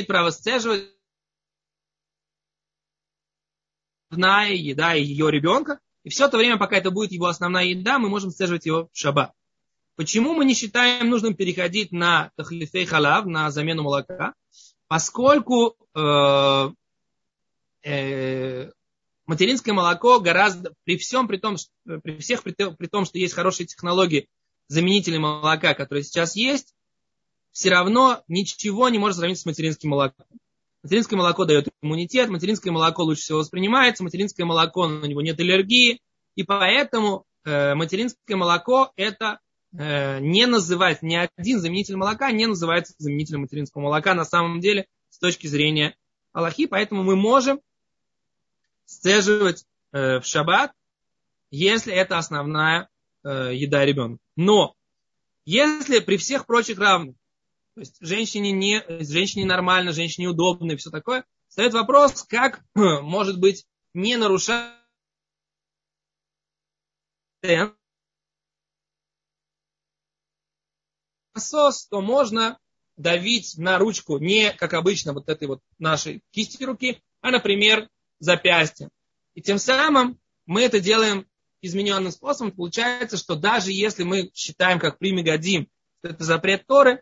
право 0.08 0.32
сцеживать 0.32 0.90
еда 4.12 4.94
ее 4.94 5.32
ребенка. 5.32 5.80
И 6.04 6.10
все 6.10 6.26
это 6.26 6.38
время, 6.38 6.58
пока 6.58 6.78
это 6.78 6.92
будет 6.92 7.12
его 7.12 7.28
основная 7.28 7.66
еда, 7.66 8.00
мы 8.00 8.10
можем 8.10 8.32
сцеживать 8.32 8.66
его 8.66 8.90
в 8.92 8.98
шаббат. 8.98 9.32
Почему 9.96 10.34
мы 10.34 10.46
не 10.46 10.54
считаем 10.54 11.10
нужным 11.10 11.36
переходить 11.36 11.92
на 11.92 12.32
тахлифей 12.36 12.86
халав, 12.86 13.26
на 13.26 13.52
замену 13.52 13.84
молока? 13.84 14.34
Поскольку 14.88 15.76
э, 15.96 16.70
э, 17.84 18.72
материнское 19.28 19.74
молоко 19.74 20.20
гораздо, 20.20 20.74
при 20.86 20.98
всем, 20.98 21.28
при, 21.28 21.38
том, 21.38 21.58
при 21.86 22.18
всех, 22.18 22.44
при, 22.44 22.54
при 22.54 22.88
том, 22.88 23.06
что 23.06 23.20
есть 23.20 23.34
хорошие 23.34 23.68
технологии 23.68 24.28
заменителей 24.68 25.20
молока, 25.20 25.74
которые 25.74 26.04
сейчас 26.04 26.36
есть, 26.36 26.74
все 27.52 27.70
равно 27.70 28.24
ничего 28.28 28.90
не 28.90 28.98
может 28.98 29.18
сравниться 29.18 29.44
с 29.44 29.46
материнским 29.46 29.90
молоком. 29.90 30.26
Материнское 30.84 31.18
молоко 31.18 31.46
дает 31.46 31.68
иммунитет, 31.82 32.30
материнское 32.30 32.74
молоко 32.74 33.04
лучше 33.04 33.22
всего 33.22 33.40
воспринимается, 33.40 34.04
материнское 34.04 34.46
молоко, 34.46 34.88
на 34.88 35.06
него 35.06 35.22
нет 35.22 35.40
аллергии, 35.40 36.02
и 36.36 36.44
поэтому 36.44 37.26
э, 37.46 37.76
материнское 37.76 38.36
молоко 38.36 38.92
это 38.96 39.40
Э, 39.78 40.20
не 40.20 40.48
называть, 40.48 41.02
ни 41.02 41.16
один 41.16 41.60
заменитель 41.60 41.96
молока 41.96 42.32
не 42.32 42.46
называется 42.46 42.94
заменителем 42.98 43.42
материнского 43.42 43.84
молока 43.84 44.14
на 44.14 44.26
самом 44.26 44.60
деле 44.60 44.86
с 45.10 45.18
точки 45.18 45.48
зрения 45.48 45.96
Аллахи, 46.34 46.66
поэтому 46.66 47.04
мы 47.04 47.16
можем 47.16 47.62
сцеживать 48.86 49.66
э, 49.94 50.20
в 50.20 50.26
шаббат, 50.26 50.74
если 51.52 51.94
это 51.94 52.18
основная 52.18 52.90
э, 53.24 53.52
еда 53.54 53.86
ребенка. 53.86 54.22
Но 54.36 54.76
если 55.46 56.00
при 56.00 56.18
всех 56.18 56.46
прочих 56.46 56.78
равных, 56.78 57.16
то 57.74 57.82
есть 57.82 57.98
женщине, 58.02 58.52
не, 58.52 58.84
женщине 59.04 59.46
нормально, 59.46 59.94
женщине 59.94 60.28
удобно 60.28 60.74
и 60.74 60.76
все 60.76 60.90
такое, 60.90 61.26
стоит 61.48 61.74
вопрос, 61.74 62.24
как 62.24 62.64
может 62.76 63.40
быть 63.40 63.66
не 63.94 64.18
нарушать 64.18 64.72
насос, 71.34 71.88
то 71.88 72.02
можно 72.02 72.60
давить 72.98 73.58
на 73.58 73.78
ручку 73.78 74.18
не, 74.18 74.52
как 74.54 74.74
обычно, 74.74 75.14
вот 75.14 75.30
этой 75.30 75.48
вот 75.48 75.62
нашей 75.80 76.22
кисти 76.32 76.64
руки, 76.64 77.02
а, 77.22 77.32
например, 77.32 77.90
запястьем. 78.20 78.90
И 79.34 79.42
тем 79.42 79.58
самым 79.58 80.20
мы 80.46 80.62
это 80.64 80.80
делаем 80.80 81.28
измененным 81.62 82.12
способом. 82.12 82.52
Получается, 82.52 83.18
что 83.18 83.36
даже 83.36 83.72
если 83.72 84.04
мы 84.04 84.32
считаем, 84.34 84.80
как 84.80 85.00
примегодим, 85.00 85.68
что 86.00 86.14
это 86.14 86.24
запрет 86.24 86.66
Торы, 86.68 87.02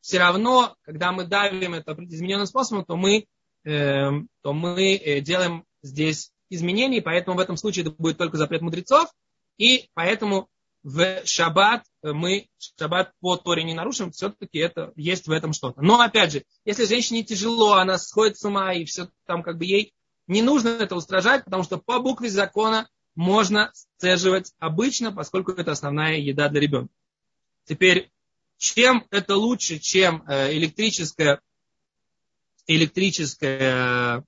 все 0.00 0.18
равно, 0.18 0.76
когда 0.82 1.12
мы 1.12 1.24
давим 1.24 1.74
это 1.74 1.92
измененным 2.04 2.46
способом, 2.46 2.84
то 2.84 2.96
мы, 2.96 3.26
э, 3.64 4.10
то 4.42 4.52
мы 4.52 4.96
э, 4.96 5.20
делаем 5.20 5.64
здесь 5.82 6.32
изменения, 6.48 7.02
поэтому 7.02 7.36
в 7.36 7.40
этом 7.40 7.56
случае 7.56 7.84
это 7.84 7.94
будет 7.96 8.18
только 8.18 8.36
запрет 8.36 8.62
мудрецов, 8.62 9.08
и 9.56 9.88
поэтому 9.94 10.48
в 10.82 11.26
шаббат 11.26 11.84
мы 12.02 12.48
шаббат 12.78 13.12
по 13.20 13.36
Торе 13.36 13.62
не 13.64 13.74
нарушим, 13.74 14.12
все-таки 14.12 14.58
это 14.58 14.92
есть 14.96 15.26
в 15.28 15.30
этом 15.30 15.52
что-то. 15.52 15.82
Но 15.82 16.00
опять 16.00 16.32
же, 16.32 16.44
если 16.64 16.86
женщине 16.86 17.22
тяжело, 17.22 17.74
она 17.74 17.98
сходит 17.98 18.38
с 18.38 18.44
ума 18.44 18.72
и 18.72 18.84
все 18.84 19.08
там 19.26 19.42
как 19.42 19.58
бы 19.58 19.66
ей 19.66 19.92
не 20.26 20.42
нужно 20.42 20.68
это 20.68 20.94
устражать, 20.94 21.44
потому 21.44 21.64
что 21.64 21.76
по 21.76 21.98
букве 21.98 22.30
закона 22.30 22.88
можно 23.14 23.70
сцеживать 23.74 24.52
обычно, 24.58 25.12
поскольку 25.12 25.52
это 25.52 25.72
основная 25.72 26.16
еда 26.16 26.48
для 26.48 26.60
ребенка. 26.60 26.92
Теперь, 27.64 28.10
чем 28.60 29.06
это 29.10 29.36
лучше, 29.36 29.78
чем 29.78 30.22
э, 30.28 30.52
электрическая, 30.52 31.40
электрическая, 32.66 34.22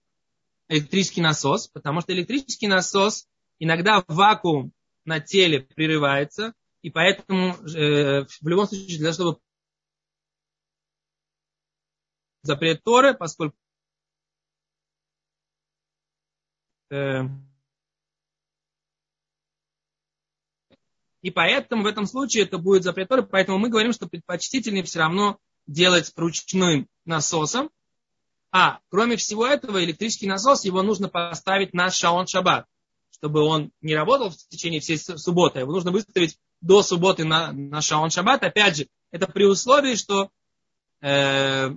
электрический 0.69 1.21
насос? 1.21 1.69
Потому 1.69 2.01
что 2.01 2.15
электрический 2.15 2.67
насос 2.67 3.29
иногда 3.59 4.03
вакуум 4.09 4.73
на 5.05 5.21
теле 5.21 5.61
прерывается, 5.61 6.55
и 6.81 6.89
поэтому 6.89 7.57
э, 7.57 8.25
в 8.25 8.49
любом 8.49 8.67
случае, 8.67 8.99
для 8.99 9.13
того, 9.13 9.33
чтобы 9.33 9.41
запрет 12.41 12.83
Торы, 12.83 13.13
поскольку 13.13 13.57
э, 16.91 17.21
и 21.23 21.31
поэтому 21.31 21.85
в 21.85 21.87
этом 21.87 22.07
случае 22.07 22.45
это 22.45 22.59
будет 22.59 22.83
запрет 22.83 23.09
Торы, 23.09 23.23
поэтому 23.23 23.59
мы 23.59 23.69
говорим, 23.69 23.93
что 23.93 24.09
предпочтительнее 24.09 24.83
все 24.83 24.99
равно 24.99 25.39
делать 25.67 26.13
ручным 26.17 26.89
насосом, 27.05 27.71
а 28.51 28.81
кроме 28.91 29.17
всего 29.17 29.47
этого 29.47 29.83
электрический 29.83 30.27
насос, 30.27 30.65
его 30.65 30.83
нужно 30.83 31.09
поставить 31.09 31.73
на 31.73 31.91
шаон 31.91 32.27
шаббат, 32.27 32.67
чтобы 33.11 33.41
он 33.41 33.71
не 33.81 33.95
работал 33.95 34.31
в 34.31 34.37
течение 34.49 34.81
всей 34.81 34.99
субботы, 34.99 35.61
его 35.61 35.73
нужно 35.73 35.93
выставить 35.93 36.37
до 36.61 36.83
субботы 36.83 37.25
на, 37.25 37.53
на 37.53 37.81
шаон 37.81 38.11
шаббат, 38.11 38.43
опять 38.43 38.77
же, 38.77 38.89
это 39.11 39.27
при 39.27 39.45
условии, 39.45 39.95
что 39.95 40.31
э, 41.01 41.71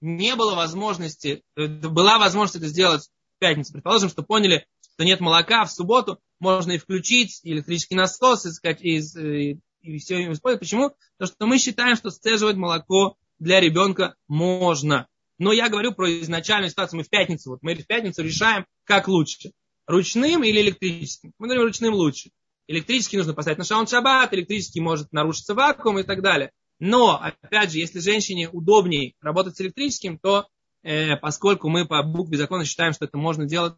не 0.00 0.36
было 0.36 0.54
возможности, 0.54 1.42
э, 1.56 1.66
была 1.66 2.18
возможность 2.18 2.56
это 2.56 2.66
сделать 2.66 3.08
в 3.36 3.38
пятницу. 3.38 3.72
Предположим, 3.72 4.10
что 4.10 4.22
поняли, 4.22 4.66
что 4.94 5.04
нет 5.04 5.20
молока 5.20 5.64
в 5.64 5.72
субботу, 5.72 6.18
можно 6.42 6.72
и 6.72 6.78
включить 6.78 7.40
электрический 7.44 7.94
насос, 7.94 8.44
и, 8.44 8.50
сказать, 8.50 8.82
и, 8.82 8.98
и, 8.98 9.58
и 9.80 9.98
все 9.98 10.32
использовать. 10.32 10.60
Почему? 10.60 10.90
Потому 11.16 11.34
что 11.34 11.46
мы 11.46 11.58
считаем, 11.58 11.94
что 11.94 12.10
сцеживать 12.10 12.56
молоко 12.56 13.16
для 13.38 13.60
ребенка 13.60 14.16
можно. 14.26 15.06
Но 15.38 15.52
я 15.52 15.68
говорю 15.68 15.92
про 15.92 16.10
изначальную 16.20 16.70
ситуацию. 16.70 16.98
Мы 16.98 17.04
в 17.04 17.10
пятницу, 17.10 17.50
вот 17.50 17.60
мы 17.62 17.74
в 17.74 17.86
пятницу 17.86 18.22
решаем, 18.22 18.66
как 18.84 19.06
лучше. 19.08 19.52
Ручным 19.86 20.42
или 20.42 20.60
электрическим? 20.60 21.32
Мы 21.38 21.46
говорим, 21.46 21.64
ручным 21.64 21.94
лучше. 21.94 22.30
Электрический 22.66 23.18
нужно 23.18 23.34
поставить 23.34 23.58
на 23.58 23.64
шаун 23.64 23.86
шаббат, 23.86 24.34
электрический 24.34 24.80
может 24.80 25.12
нарушиться 25.12 25.54
вакуум 25.54 26.00
и 26.00 26.02
так 26.02 26.22
далее. 26.22 26.50
Но, 26.80 27.20
опять 27.20 27.70
же, 27.70 27.78
если 27.78 28.00
женщине 28.00 28.48
удобнее 28.48 29.14
работать 29.20 29.56
с 29.56 29.60
электрическим, 29.60 30.18
то 30.18 30.48
э, 30.82 31.16
поскольку 31.16 31.68
мы 31.68 31.86
по 31.86 32.02
букве 32.02 32.36
закона 32.36 32.64
считаем, 32.64 32.92
что 32.92 33.04
это 33.04 33.16
можно 33.16 33.46
делать 33.46 33.76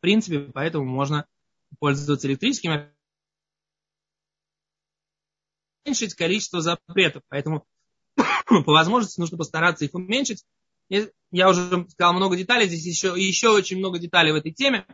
в 0.00 0.02
принципе, 0.02 0.38
поэтому 0.54 0.86
можно 0.86 1.26
пользоваться 1.78 2.28
электрическим, 2.28 2.90
уменьшить 5.84 6.14
количество 6.14 6.60
запретов. 6.60 7.22
Поэтому 7.28 7.64
по 8.16 8.72
возможности 8.72 9.20
нужно 9.20 9.38
постараться 9.38 9.84
их 9.84 9.94
уменьшить. 9.94 10.44
Я 10.88 11.48
уже 11.48 11.86
сказал 11.90 12.14
много 12.14 12.36
деталей, 12.36 12.66
здесь 12.66 12.84
еще, 12.84 13.14
еще 13.16 13.50
очень 13.50 13.78
много 13.78 13.98
деталей 13.98 14.32
в 14.32 14.36
этой 14.36 14.52
теме. 14.52 14.86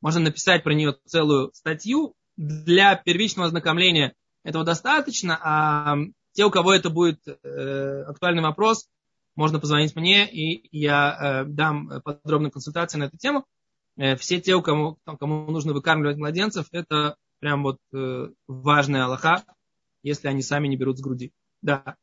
Можно 0.00 0.22
написать 0.22 0.64
про 0.64 0.74
нее 0.74 0.96
целую 1.04 1.52
статью. 1.54 2.14
Для 2.36 2.96
первичного 2.96 3.46
ознакомления 3.46 4.14
этого 4.44 4.64
достаточно, 4.64 5.38
а 5.42 5.96
те, 6.32 6.44
у 6.44 6.50
кого 6.50 6.74
это 6.74 6.90
будет 6.90 7.26
э, 7.26 8.02
актуальный 8.02 8.42
вопрос, 8.42 8.88
можно 9.36 9.58
позвонить 9.58 9.96
мне, 9.96 10.30
и 10.30 10.68
я 10.76 11.16
э, 11.18 11.44
дам 11.46 12.02
подробную 12.02 12.50
консультацию 12.50 13.00
на 13.00 13.04
эту 13.04 13.16
тему. 13.16 13.46
Э, 13.96 14.16
все 14.16 14.40
те, 14.40 14.60
кому, 14.60 14.98
кому 15.04 15.50
нужно 15.50 15.72
выкармливать 15.72 16.18
младенцев, 16.18 16.66
это 16.72 17.16
прям 17.40 17.62
вот 17.62 17.78
э, 17.94 18.28
важная 18.46 19.04
Аллаха, 19.04 19.44
если 20.02 20.28
они 20.28 20.42
сами 20.42 20.68
не 20.68 20.76
берут 20.76 20.98
с 20.98 21.02
груди. 21.02 21.32
Да. 21.62 21.96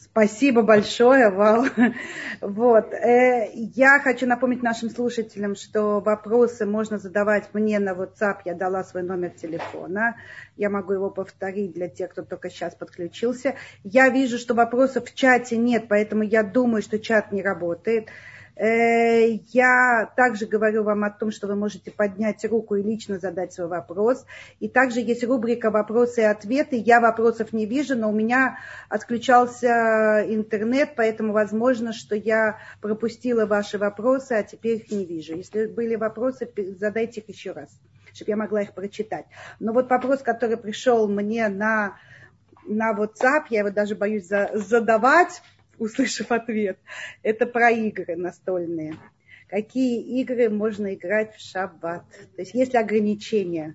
Спасибо 0.00 0.62
большое, 0.62 1.30
Вал. 1.30 1.66
Вот. 2.40 2.94
Э, 2.94 3.50
я 3.52 4.00
хочу 4.00 4.26
напомнить 4.26 4.62
нашим 4.62 4.88
слушателям, 4.88 5.54
что 5.54 6.00
вопросы 6.00 6.64
можно 6.64 6.96
задавать 6.96 7.52
мне 7.52 7.78
на 7.78 7.92
WhatsApp. 7.92 8.38
Я 8.46 8.54
дала 8.54 8.82
свой 8.82 9.02
номер 9.02 9.30
телефона. 9.30 10.16
Я 10.56 10.70
могу 10.70 10.94
его 10.94 11.10
повторить 11.10 11.74
для 11.74 11.88
тех, 11.88 12.12
кто 12.12 12.22
только 12.22 12.48
сейчас 12.48 12.74
подключился. 12.74 13.56
Я 13.84 14.08
вижу, 14.08 14.38
что 14.38 14.54
вопросов 14.54 15.04
в 15.04 15.14
чате 15.14 15.58
нет, 15.58 15.84
поэтому 15.86 16.22
я 16.22 16.42
думаю, 16.42 16.80
что 16.80 16.98
чат 16.98 17.30
не 17.30 17.42
работает. 17.42 18.08
Э, 18.60 19.38
я 19.54 20.12
также 20.16 20.44
говорю 20.44 20.82
вам 20.82 21.04
о 21.04 21.10
том, 21.10 21.30
что 21.30 21.46
вы 21.46 21.56
можете 21.56 21.90
поднять 21.90 22.44
руку 22.44 22.74
и 22.74 22.82
лично 22.82 23.18
задать 23.18 23.54
свой 23.54 23.68
вопрос. 23.68 24.26
И 24.58 24.68
также 24.68 25.00
есть 25.00 25.24
рубрика 25.24 25.70
«Вопросы 25.70 26.20
и 26.20 26.24
ответы». 26.24 26.76
Я 26.76 27.00
вопросов 27.00 27.54
не 27.54 27.64
вижу, 27.64 27.96
но 27.96 28.10
у 28.10 28.12
меня 28.12 28.58
отключался 28.90 30.26
интернет, 30.28 30.90
поэтому 30.94 31.32
возможно, 31.32 31.94
что 31.94 32.14
я 32.14 32.58
пропустила 32.82 33.46
ваши 33.46 33.78
вопросы, 33.78 34.32
а 34.32 34.42
теперь 34.42 34.76
их 34.76 34.90
не 34.90 35.06
вижу. 35.06 35.36
Если 35.36 35.64
были 35.64 35.96
вопросы, 35.96 36.46
задайте 36.78 37.22
их 37.22 37.30
еще 37.30 37.52
раз, 37.52 37.70
чтобы 38.12 38.32
я 38.32 38.36
могла 38.36 38.60
их 38.60 38.74
прочитать. 38.74 39.24
Но 39.58 39.72
вот 39.72 39.88
вопрос, 39.88 40.20
который 40.20 40.58
пришел 40.58 41.08
мне 41.08 41.48
на, 41.48 41.96
на 42.66 42.92
WhatsApp, 42.92 43.44
я 43.48 43.60
его 43.60 43.70
даже 43.70 43.94
боюсь 43.94 44.26
задавать, 44.26 45.40
услышав 45.80 46.30
ответ. 46.30 46.78
Это 47.22 47.46
про 47.46 47.70
игры 47.70 48.14
настольные. 48.16 48.96
Какие 49.48 50.20
игры 50.20 50.48
можно 50.48 50.94
играть 50.94 51.34
в 51.34 51.40
шаббат? 51.40 52.04
То 52.36 52.42
есть 52.42 52.54
есть 52.54 52.72
ли 52.72 52.78
ограничения? 52.78 53.74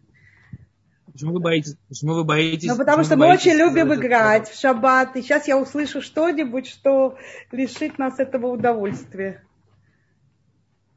Почему 1.11 1.33
вы 1.33 1.39
боитесь? 1.39 1.75
Почему 1.89 2.13
вы 2.13 2.23
боитесь? 2.23 2.67
Ну, 2.69 2.77
потому 2.77 3.03
что 3.03 3.17
мы 3.17 3.27
очень 3.27 3.53
любим 3.53 3.93
играть 3.93 4.49
в 4.49 4.59
шаббат. 4.59 5.15
И 5.15 5.21
сейчас 5.21 5.47
я 5.47 5.57
услышу 5.57 6.01
что-нибудь, 6.01 6.67
что 6.67 7.17
лишит 7.51 7.97
нас 7.97 8.19
этого 8.19 8.47
удовольствия. 8.47 9.43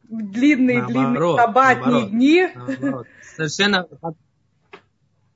В 0.08 0.22
длинные-длинные 0.30 1.36
шаббатные 1.36 1.90
наоборот, 1.90 2.10
дни. 2.10 2.48
Наоборот. 2.54 3.06
Совершенно 3.36 3.88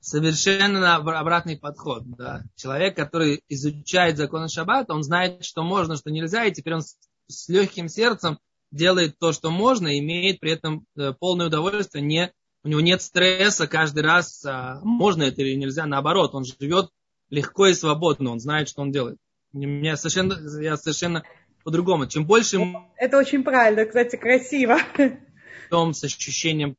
совершенно 0.02 0.96
обратный 0.96 1.56
подход. 1.56 2.02
Да. 2.04 2.42
Человек, 2.56 2.96
который 2.96 3.42
изучает 3.48 4.18
законы 4.18 4.48
Шаббата, 4.48 4.92
он 4.92 5.02
знает, 5.02 5.44
что 5.44 5.62
можно, 5.62 5.96
что 5.96 6.10
нельзя, 6.10 6.44
и 6.44 6.52
теперь 6.52 6.74
он 6.74 6.82
с, 6.82 6.96
с 7.28 7.48
легким 7.48 7.88
сердцем 7.88 8.38
делает 8.72 9.18
то, 9.18 9.32
что 9.32 9.50
можно, 9.50 9.86
и 9.88 10.00
имеет 10.00 10.40
при 10.40 10.52
этом 10.52 10.86
э, 10.96 11.12
полное 11.12 11.46
удовольствие. 11.46 12.04
Не, 12.04 12.32
у 12.64 12.68
него 12.68 12.80
нет 12.80 13.00
стресса 13.00 13.68
каждый 13.68 14.02
раз, 14.02 14.44
а, 14.44 14.80
можно 14.82 15.22
это 15.22 15.40
или 15.42 15.54
нельзя. 15.54 15.86
Наоборот, 15.86 16.34
он 16.34 16.44
живет 16.44 16.90
легко 17.30 17.68
и 17.68 17.74
свободно, 17.74 18.30
он 18.30 18.40
знает, 18.40 18.68
что 18.68 18.82
он 18.82 18.90
делает. 18.90 19.18
Меня 19.52 19.96
совершенно, 19.96 20.34
я 20.60 20.76
совершенно 20.76 21.22
по-другому. 21.62 22.06
Чем 22.06 22.26
больше... 22.26 22.58
Это 22.96 23.18
очень 23.18 23.44
правильно, 23.44 23.84
кстати, 23.84 24.16
красиво. 24.16 24.78
Том 25.70 25.94
с 25.94 26.02
ощущением 26.02 26.76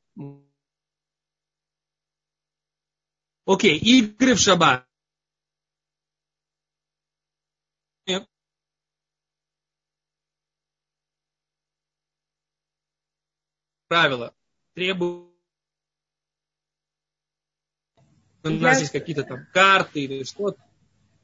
Окей, 3.45 3.77
игры 3.77 4.35
в 4.35 4.39
шаббат. 4.39 4.87
Правила 13.87 14.33
требуют 14.73 15.33
у 18.43 18.49
нас 18.49 18.79
есть 18.79 18.91
какие-то 18.91 19.23
там 19.23 19.45
карты 19.53 20.01
или 20.01 20.23
что-то, 20.23 20.59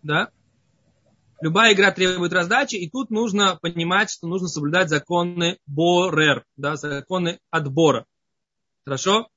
да? 0.03 0.31
Любая 1.41 1.73
игра 1.73 1.91
требует 1.91 2.33
раздачи, 2.33 2.75
и 2.75 2.89
тут 2.89 3.09
нужно 3.09 3.57
понимать, 3.61 4.09
что 4.09 4.27
нужно 4.27 4.47
соблюдать 4.47 4.89
законы 4.89 5.57
Борер, 5.65 6.45
да, 6.57 6.75
законы 6.75 7.39
отбора. 7.49 8.05
Хорошо? 8.85 9.29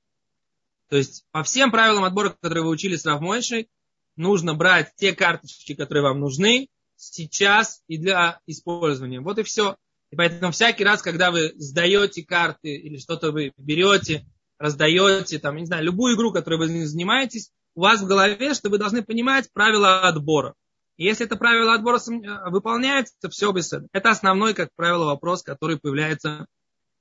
То 0.93 0.99
есть 0.99 1.25
по 1.33 1.43
всем 1.43 1.71
правилам 1.71 2.05
отбора, 2.05 2.37
которые 2.39 2.65
вы 2.65 2.69
учили 2.69 2.97
с 2.97 3.07
Равмойшей, 3.07 3.71
нужно 4.17 4.53
брать 4.53 4.93
те 4.97 5.15
карточки, 5.15 5.75
которые 5.75 6.05
вам 6.05 6.21
нужны 6.21 6.69
сейчас 6.97 7.83
и 7.89 7.97
для 7.97 8.41
использования. 8.45 9.23
Вот 9.23 9.39
и 9.39 9.43
все. 9.43 9.79
И 10.11 10.17
поэтому 10.17 10.53
всякий 10.53 10.85
раз, 10.85 11.01
когда 11.01 11.31
вы 11.31 11.55
сдаете 11.57 12.27
карты 12.27 12.77
или 12.77 12.99
что-то 12.99 13.33
вы 13.33 13.55
берете, 13.57 14.27
раздаете, 14.59 15.39
там, 15.39 15.57
не 15.57 15.65
знаю, 15.65 15.83
любую 15.83 16.15
игру, 16.15 16.31
которой 16.31 16.59
вы 16.59 16.87
занимаетесь, 16.87 17.53
у 17.75 17.81
вас 17.81 18.03
в 18.03 18.07
голове, 18.07 18.53
что 18.53 18.69
вы 18.69 18.77
должны 18.77 19.03
понимать 19.03 19.51
правила 19.51 20.07
отбора. 20.07 20.53
И 20.99 21.05
если 21.05 21.25
это 21.25 21.37
правило 21.37 21.73
отбора 21.73 22.01
э, 22.01 22.51
выполняется, 22.51 23.15
то 23.19 23.31
все 23.31 23.51
без 23.53 23.73
этого. 23.73 23.89
Это 23.95 24.11
основной, 24.11 24.53
как 24.53 24.69
правило, 24.77 25.07
вопрос, 25.07 25.43
который 25.43 25.79
появляется 25.79 26.45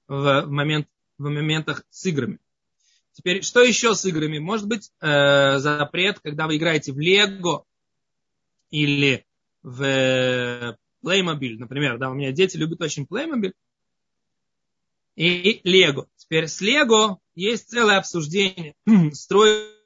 в, 0.08 0.46
момент, 0.46 0.88
в 1.18 1.24
моментах 1.24 1.84
с 1.90 2.06
играми. 2.06 2.40
Теперь, 3.14 3.44
что 3.44 3.62
еще 3.62 3.94
с 3.94 4.06
играми? 4.06 4.40
Может 4.40 4.68
быть, 4.68 4.92
э, 5.02 5.58
запрет, 5.58 6.20
когда 6.20 6.48
вы 6.48 6.58
играете 6.58 6.94
в 6.94 7.00
Лего 7.00 7.66
или 8.70 9.26
в 9.64 9.84
э, 9.84 10.78
Playmobil, 11.04 11.58
например, 11.58 11.98
да, 11.98 12.10
у 12.10 12.14
меня 12.14 12.32
дети 12.32 12.58
любят 12.58 12.82
очень 12.82 13.04
Playmobil 13.04 13.54
и 15.16 15.62
Лего. 15.64 16.08
Теперь 16.16 16.48
с 16.48 16.62
Лего 16.62 17.20
есть 17.36 17.70
целое 17.70 17.98
обсуждение. 17.98 18.76
Строить 19.14 19.82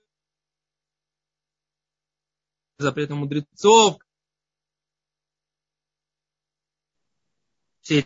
запретом 2.77 3.19
мудрецов. 3.19 3.97
Мы 7.87 8.05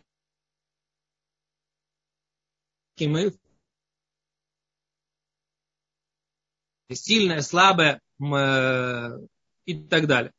сильная, 2.98 3.34
слабая 7.42 8.02
э, 8.20 9.10
и 9.66 9.76
так 9.76 10.08
далее. 10.08 10.32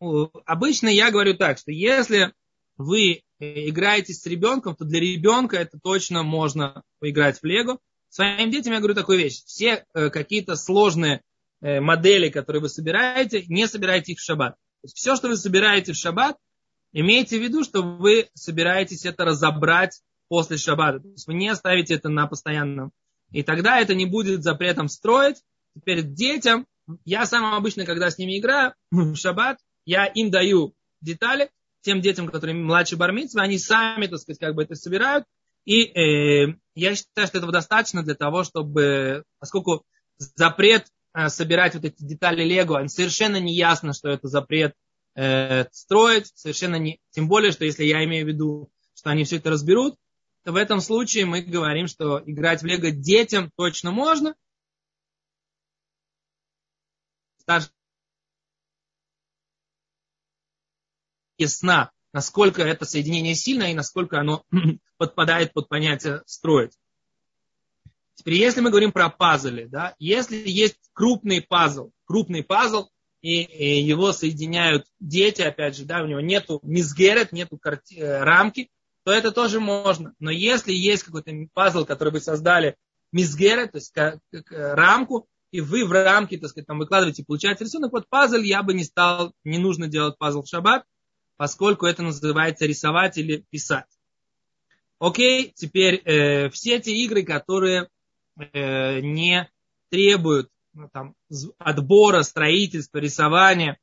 обычно 0.00 0.88
я 0.88 1.10
говорю 1.10 1.36
так, 1.36 1.58
что 1.58 1.70
если 1.70 2.32
вы 2.76 3.22
э, 3.38 3.68
играете 3.68 4.12
с 4.12 4.26
ребенком, 4.26 4.74
то 4.74 4.84
для 4.84 5.00
ребенка 5.00 5.56
это 5.56 5.78
точно 5.80 6.22
можно 6.22 6.82
поиграть 6.98 7.40
в 7.40 7.44
Лего. 7.44 7.78
Своим 8.08 8.50
детям 8.50 8.72
я 8.72 8.78
говорю 8.78 8.94
такую 8.94 9.18
вещь. 9.18 9.44
Все 9.44 9.84
э, 9.94 10.10
какие-то 10.10 10.56
сложные 10.56 11.22
модели, 11.60 12.28
которые 12.28 12.62
вы 12.62 12.68
собираете, 12.68 13.44
не 13.48 13.66
собирайте 13.66 14.12
их 14.12 14.20
в 14.20 14.22
шаббат. 14.22 14.54
Все, 14.94 15.16
что 15.16 15.26
вы 15.26 15.36
собираете 15.36 15.92
в 15.92 15.96
шаббат, 15.96 16.36
имейте 16.92 17.36
в 17.36 17.42
виду, 17.42 17.64
что 17.64 17.82
вы 17.82 18.28
собираетесь 18.34 19.04
это 19.04 19.24
разобрать 19.24 20.00
после 20.28 20.56
шаббата. 20.56 21.00
То 21.00 21.08
есть 21.08 21.26
вы 21.26 21.34
не 21.34 21.48
оставите 21.48 21.94
это 21.94 22.08
на 22.08 22.28
постоянном. 22.28 22.92
И 23.32 23.42
тогда 23.42 23.80
это 23.80 23.96
не 23.96 24.06
будет 24.06 24.44
запретом 24.44 24.88
строить. 24.88 25.42
Теперь 25.80 26.02
детям, 26.02 26.66
я 27.04 27.26
сам 27.26 27.54
обычно, 27.54 27.84
когда 27.84 28.10
с 28.10 28.18
ними 28.18 28.38
играю 28.38 28.74
в 28.90 29.16
шаббат, 29.16 29.58
я 29.84 30.06
им 30.06 30.30
даю 30.30 30.74
детали, 31.00 31.50
тем 31.82 32.00
детям, 32.00 32.26
которые 32.26 32.56
младше 32.56 32.96
бармитсвы, 32.96 33.40
они 33.40 33.58
сами, 33.58 34.06
так 34.06 34.18
сказать, 34.18 34.40
как 34.40 34.54
бы 34.54 34.64
это 34.64 34.74
собирают. 34.74 35.24
И 35.64 35.84
э, 35.84 36.54
я 36.74 36.94
считаю, 36.94 37.26
что 37.26 37.38
этого 37.38 37.52
достаточно 37.52 38.02
для 38.02 38.14
того, 38.14 38.42
чтобы, 38.42 39.24
поскольку 39.38 39.84
запрет 40.16 40.86
э, 41.14 41.28
собирать 41.28 41.74
вот 41.74 41.84
эти 41.84 42.02
детали 42.02 42.42
Лего, 42.42 42.86
совершенно 42.88 43.38
не 43.38 43.54
ясно, 43.54 43.92
что 43.92 44.08
это 44.08 44.28
запрет 44.28 44.74
э, 45.14 45.66
строить, 45.70 46.32
совершенно 46.34 46.76
не, 46.76 46.98
тем 47.10 47.28
более, 47.28 47.52
что 47.52 47.64
если 47.64 47.84
я 47.84 48.04
имею 48.04 48.24
в 48.24 48.28
виду, 48.28 48.70
что 48.94 49.10
они 49.10 49.24
все 49.24 49.36
это 49.36 49.50
разберут, 49.50 49.94
то 50.44 50.52
в 50.52 50.56
этом 50.56 50.80
случае 50.80 51.26
мы 51.26 51.42
говорим, 51.42 51.86
что 51.86 52.22
играть 52.24 52.62
в 52.62 52.66
Лего 52.66 52.90
детям 52.90 53.50
точно 53.56 53.90
можно. 53.90 54.34
Старшие 57.48 57.72
ясна, 61.38 61.92
насколько 62.12 62.60
это 62.60 62.84
соединение 62.84 63.34
сильно 63.34 63.70
и 63.70 63.74
насколько 63.74 64.20
оно 64.20 64.44
подпадает 64.98 65.54
под 65.54 65.66
понятие 65.66 66.22
строить. 66.26 66.72
Теперь, 68.16 68.34
если 68.34 68.60
мы 68.60 68.68
говорим 68.68 68.92
про 68.92 69.08
пазлы, 69.08 69.66
да, 69.66 69.94
если 69.98 70.36
есть 70.44 70.76
крупный 70.92 71.40
пазл, 71.40 71.92
крупный 72.04 72.42
пазл, 72.42 72.90
и, 73.22 73.44
и 73.44 73.80
его 73.80 74.12
соединяют 74.12 74.84
дети, 75.00 75.40
опять 75.40 75.74
же, 75.74 75.86
да, 75.86 76.02
у 76.02 76.06
него 76.06 76.20
нету 76.20 76.60
мизгерет, 76.62 77.32
нету 77.32 77.56
карти, 77.56 77.94
э, 77.94 78.24
рамки, 78.24 78.68
то 79.04 79.10
это 79.10 79.32
тоже 79.32 79.58
можно. 79.58 80.14
Но 80.18 80.30
если 80.30 80.74
есть 80.74 81.02
какой-то 81.02 81.32
пазл, 81.54 81.86
который 81.86 82.12
вы 82.12 82.20
создали 82.20 82.76
мизгерет, 83.10 83.72
то 83.72 83.78
есть 83.78 83.94
рамку, 84.50 85.26
и 85.50 85.60
вы 85.60 85.84
в 85.84 85.92
рамке, 85.92 86.38
так 86.38 86.50
сказать, 86.50 86.66
там 86.66 86.78
выкладываете, 86.78 87.24
получаете 87.24 87.64
рисунок, 87.64 87.92
вот 87.92 88.08
пазл 88.08 88.36
я 88.38 88.62
бы 88.62 88.74
не 88.74 88.84
стал, 88.84 89.32
не 89.44 89.58
нужно 89.58 89.88
делать 89.88 90.18
пазл 90.18 90.42
в 90.42 90.48
шаббат, 90.48 90.84
поскольку 91.36 91.86
это 91.86 92.02
называется 92.02 92.66
рисовать 92.66 93.16
или 93.16 93.44
писать. 93.50 93.86
Окей, 94.98 95.52
теперь 95.54 96.02
э, 96.04 96.50
все 96.50 96.76
эти 96.76 96.90
игры, 96.90 97.22
которые 97.22 97.88
э, 98.36 99.00
не 99.00 99.48
требуют 99.90 100.50
ну, 100.74 100.88
там, 100.92 101.14
отбора, 101.58 102.22
строительства, 102.22 102.98
рисования, 102.98 103.78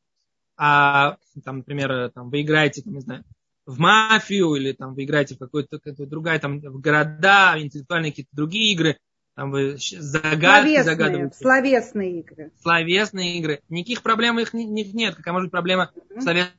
а, 0.58 1.18
там, 1.44 1.58
например, 1.58 2.12
там, 2.12 2.30
вы 2.30 2.42
играете, 2.42 2.82
не 2.86 3.00
знаю, 3.00 3.24
в 3.66 3.80
мафию 3.80 4.56
или 4.56 4.74
там 4.74 4.94
вы 4.94 5.06
играете 5.06 5.36
в 5.36 5.40
какой-то 5.40 5.80
какой 5.80 6.06
другая 6.06 6.40
там 6.40 6.60
в 6.60 6.80
города, 6.80 7.56
интеллектуальные 7.58 8.12
какие-то 8.12 8.36
другие 8.36 8.72
игры, 8.74 8.98
там 9.36 9.52
вы 9.52 9.78
загадки 9.78 10.82
загадываете. 10.82 11.36
Словесные 11.36 12.20
игры. 12.20 12.52
Словесные 12.62 13.38
игры. 13.38 13.62
Никаких 13.70 14.02
проблем 14.02 14.40
их, 14.40 14.54
них 14.54 14.94
нет. 14.94 15.16
Какая 15.16 15.34
может 15.34 15.48
быть 15.48 15.52
проблема 15.52 15.92
mm-hmm. 15.94 16.22
словесных 16.22 16.56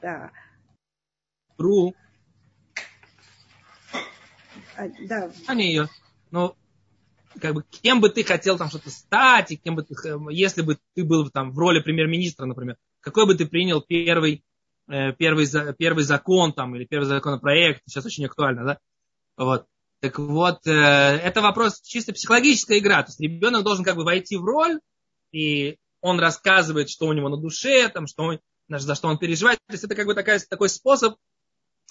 да. 0.00 0.30
Ру. 1.58 1.94
А, 4.76 4.88
да. 5.08 5.32
Они 5.48 5.66
ее. 5.66 5.88
Ну, 6.30 6.54
как 7.40 7.54
бы, 7.54 7.64
кем 7.82 8.00
бы 8.00 8.08
ты 8.10 8.22
хотел 8.22 8.56
там 8.56 8.68
что-то 8.68 8.90
стать, 8.90 9.50
и 9.50 9.56
кем 9.56 9.74
бы 9.74 9.82
ты, 9.82 9.94
если 10.30 10.62
бы 10.62 10.78
ты 10.94 11.04
был 11.04 11.28
там 11.30 11.50
в 11.50 11.58
роли 11.58 11.80
премьер-министра, 11.80 12.46
например, 12.46 12.76
какой 13.00 13.26
бы 13.26 13.34
ты 13.34 13.46
принял 13.46 13.80
первый, 13.80 14.44
э, 14.88 15.12
первый, 15.12 15.46
первый 15.76 16.04
закон 16.04 16.52
там, 16.52 16.76
или 16.76 16.84
первый 16.84 17.06
законопроект, 17.06 17.82
сейчас 17.86 18.06
очень 18.06 18.26
актуально, 18.26 18.64
да? 18.64 18.78
Вот. 19.36 19.66
Так 20.00 20.18
вот, 20.18 20.66
э, 20.66 20.70
это 20.70 21.40
вопрос 21.40 21.80
чисто 21.80 22.12
психологическая 22.12 22.78
игра. 22.78 23.02
То 23.02 23.10
есть 23.10 23.20
ребенок 23.20 23.64
должен 23.64 23.84
как 23.84 23.96
бы 23.96 24.04
войти 24.04 24.36
в 24.36 24.44
роль, 24.44 24.80
и 25.32 25.78
он 26.00 26.20
рассказывает, 26.20 26.90
что 26.90 27.06
у 27.06 27.12
него 27.12 27.28
на 27.28 27.36
душе, 27.36 27.88
там, 27.88 28.06
что 28.06 28.24
он, 28.24 28.40
за 28.68 28.94
что 28.94 29.08
он 29.08 29.18
переживает. 29.18 29.58
То 29.66 29.72
есть 29.72 29.84
это 29.84 29.94
как 29.94 30.06
бы 30.06 30.14
такая, 30.14 30.38
такой 30.48 30.68
способ 30.68 31.16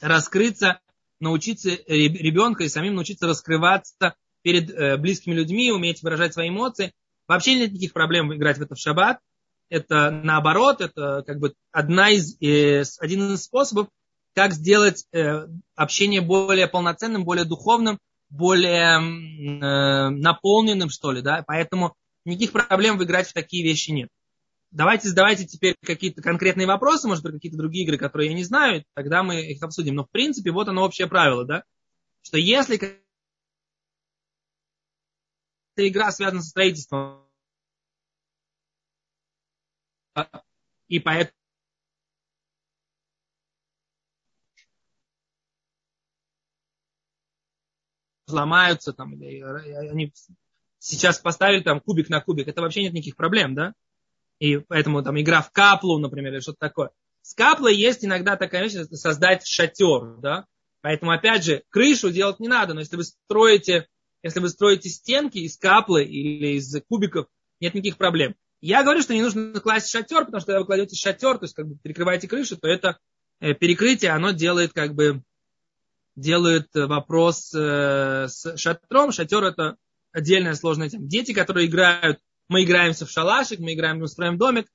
раскрыться, 0.02 0.80
научиться 1.20 1.70
ребенка 1.88 2.64
и 2.64 2.70
самим 2.70 2.96
научиться 2.96 3.28
раскрываться 3.28 4.16
перед 4.42 4.70
э, 4.70 4.98
близкими 4.98 5.34
людьми, 5.34 5.72
уметь 5.72 6.04
выражать 6.04 6.34
свои 6.34 6.50
эмоции. 6.50 6.94
Вообще 7.28 7.56
нет 7.56 7.72
никаких 7.72 7.94
проблем 7.94 8.34
играть 8.34 8.60
в 8.60 8.62
это 8.62 8.76
в 8.76 8.80
шаббат. 8.80 9.20
Это 9.70 10.12
наоборот, 10.12 10.82
это 10.82 11.24
как 11.26 11.40
бы 11.40 11.56
одна 11.72 12.12
из, 12.12 12.40
э, 12.40 12.84
один 13.00 13.34
из 13.34 13.44
способов, 13.44 13.88
как 14.36 14.54
сделать 14.54 15.08
э, 15.12 15.48
общение 15.76 16.22
более 16.22 16.68
полноценным, 16.68 17.24
более 17.24 17.46
духовным, 17.46 17.98
более 18.30 19.00
э, 19.00 20.10
наполненным, 20.10 20.90
что 20.90 21.12
ли, 21.12 21.22
да. 21.22 21.44
Поэтому 21.48 21.96
никаких 22.26 22.52
проблем 22.52 22.98
выиграть 22.98 23.28
в 23.28 23.34
такие 23.34 23.64
вещи 23.64 23.92
нет 23.92 24.10
давайте 24.76 25.08
задавайте 25.08 25.46
теперь 25.46 25.76
какие-то 25.82 26.22
конкретные 26.22 26.68
вопросы, 26.68 27.08
может 27.08 27.24
быть, 27.24 27.34
какие-то 27.34 27.58
другие 27.58 27.86
игры, 27.86 27.98
которые 27.98 28.30
я 28.30 28.36
не 28.36 28.44
знаю, 28.44 28.84
тогда 28.94 29.24
мы 29.24 29.42
их 29.42 29.64
обсудим. 29.64 29.96
Но 29.96 30.04
в 30.04 30.12
принципе, 30.12 30.52
вот 30.52 30.68
оно 30.68 30.84
общее 30.84 31.08
правило, 31.08 31.46
да, 31.46 31.64
что 32.22 32.38
если 32.38 32.76
эта 32.78 33.00
игра 35.78 36.12
связана 36.12 36.42
со 36.42 36.50
строительством, 36.50 37.26
и 40.88 41.00
поэтому 41.00 41.35
сломаются 48.28 48.94
там, 48.94 49.14
или 49.14 49.42
они 49.42 50.14
сейчас 50.80 51.20
поставили 51.20 51.62
там 51.62 51.80
кубик 51.80 52.10
на 52.10 52.22
кубик, 52.22 52.48
это 52.48 52.62
вообще 52.62 52.84
нет 52.84 52.94
никаких 52.94 53.16
проблем, 53.16 53.56
да? 53.56 53.74
И 54.40 54.58
поэтому 54.58 55.02
там 55.02 55.20
игра 55.20 55.42
в 55.42 55.52
каплу, 55.52 55.98
например, 55.98 56.34
или 56.34 56.42
что-то 56.42 56.60
такое. 56.60 56.92
С 57.22 57.34
каплой 57.34 57.76
есть 57.76 58.06
иногда 58.06 58.36
такая 58.36 58.64
вещь, 58.64 58.74
создать 58.92 59.48
шатер, 59.48 60.18
да. 60.18 60.46
Поэтому, 60.82 61.12
опять 61.12 61.44
же, 61.44 61.64
крышу 61.70 62.12
делать 62.12 62.40
не 62.40 62.48
надо, 62.48 62.74
но 62.74 62.82
если 62.82 62.98
вы 62.98 63.04
строите, 63.04 63.88
если 64.22 64.40
вы 64.40 64.50
строите 64.50 64.90
стенки 64.90 65.40
из 65.40 65.58
каплы 65.58 66.04
или 66.04 66.58
из 66.58 66.76
кубиков, 66.88 67.28
нет 67.60 67.74
никаких 67.74 67.98
проблем. 67.98 68.36
Я 68.62 68.84
говорю, 68.84 69.02
что 69.02 69.14
не 69.14 69.22
нужно 69.22 69.60
класть 69.60 69.90
шатер, 69.90 70.26
потому 70.26 70.40
что 70.40 70.48
когда 70.48 70.60
вы 70.60 70.66
кладете 70.66 70.96
шатер, 70.96 71.38
то 71.38 71.46
есть 71.46 71.56
как 71.56 71.68
бы 71.68 71.78
перекрываете 71.78 72.28
крышу, 72.28 72.58
то 72.58 72.68
это 72.68 73.00
э, 73.40 73.54
перекрытие, 73.54 74.12
оно 74.12 74.32
делает 74.32 74.74
как 74.74 74.94
бы 74.94 75.24
делает 76.16 76.70
вопрос 76.74 77.54
э, 77.54 78.28
с 78.28 78.58
шатром. 78.58 79.12
Шатер 79.12 79.44
это 79.44 79.78
отдельная 80.12 80.54
сложная 80.54 80.90
тема. 80.90 81.08
Дети, 81.08 81.34
которые 81.34 81.68
играют 81.68 82.20
мы 82.48 82.64
играемся 82.64 83.06
в 83.06 83.12
шалашик, 83.12 83.60
мы 83.60 83.74
играем, 83.74 84.00
мы 84.00 84.08
строим 84.08 84.38
домик. 84.38 84.68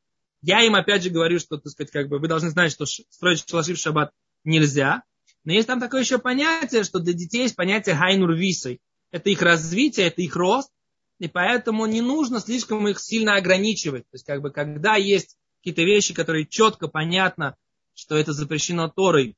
Я 0.42 0.62
им 0.62 0.74
опять 0.74 1.02
же 1.02 1.10
говорю, 1.10 1.38
что, 1.38 1.58
так 1.58 1.70
сказать, 1.70 1.90
как 1.90 2.08
бы 2.08 2.18
вы 2.18 2.28
должны 2.28 2.50
знать, 2.50 2.72
что 2.72 2.86
строить 2.86 3.48
шалаши 3.48 3.74
в 3.74 3.78
шаббат 3.78 4.12
нельзя. 4.44 5.02
Но 5.44 5.52
есть 5.52 5.66
там 5.66 5.80
такое 5.80 6.00
еще 6.00 6.18
понятие, 6.18 6.84
что 6.84 6.98
для 6.98 7.12
детей 7.12 7.42
есть 7.42 7.56
понятие 7.56 7.94
хайнур 7.94 8.32
висой. 8.32 8.80
Это 9.10 9.30
их 9.30 9.42
развитие, 9.42 10.06
это 10.08 10.22
их 10.22 10.34
рост. 10.36 10.70
И 11.18 11.28
поэтому 11.28 11.86
не 11.86 12.00
нужно 12.00 12.40
слишком 12.40 12.88
их 12.88 12.98
сильно 12.98 13.36
ограничивать. 13.36 14.04
То 14.04 14.14
есть, 14.14 14.24
как 14.24 14.40
бы, 14.40 14.50
когда 14.50 14.96
есть 14.96 15.36
какие-то 15.58 15.82
вещи, 15.82 16.14
которые 16.14 16.46
четко, 16.46 16.88
понятно, 16.88 17.56
что 17.94 18.16
это 18.16 18.32
запрещено 18.32 18.88
Торой, 18.88 19.36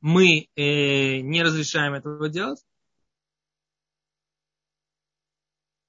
мы 0.00 0.48
э, 0.54 1.20
не 1.20 1.42
разрешаем 1.42 1.94
этого 1.94 2.28
делать. 2.28 2.62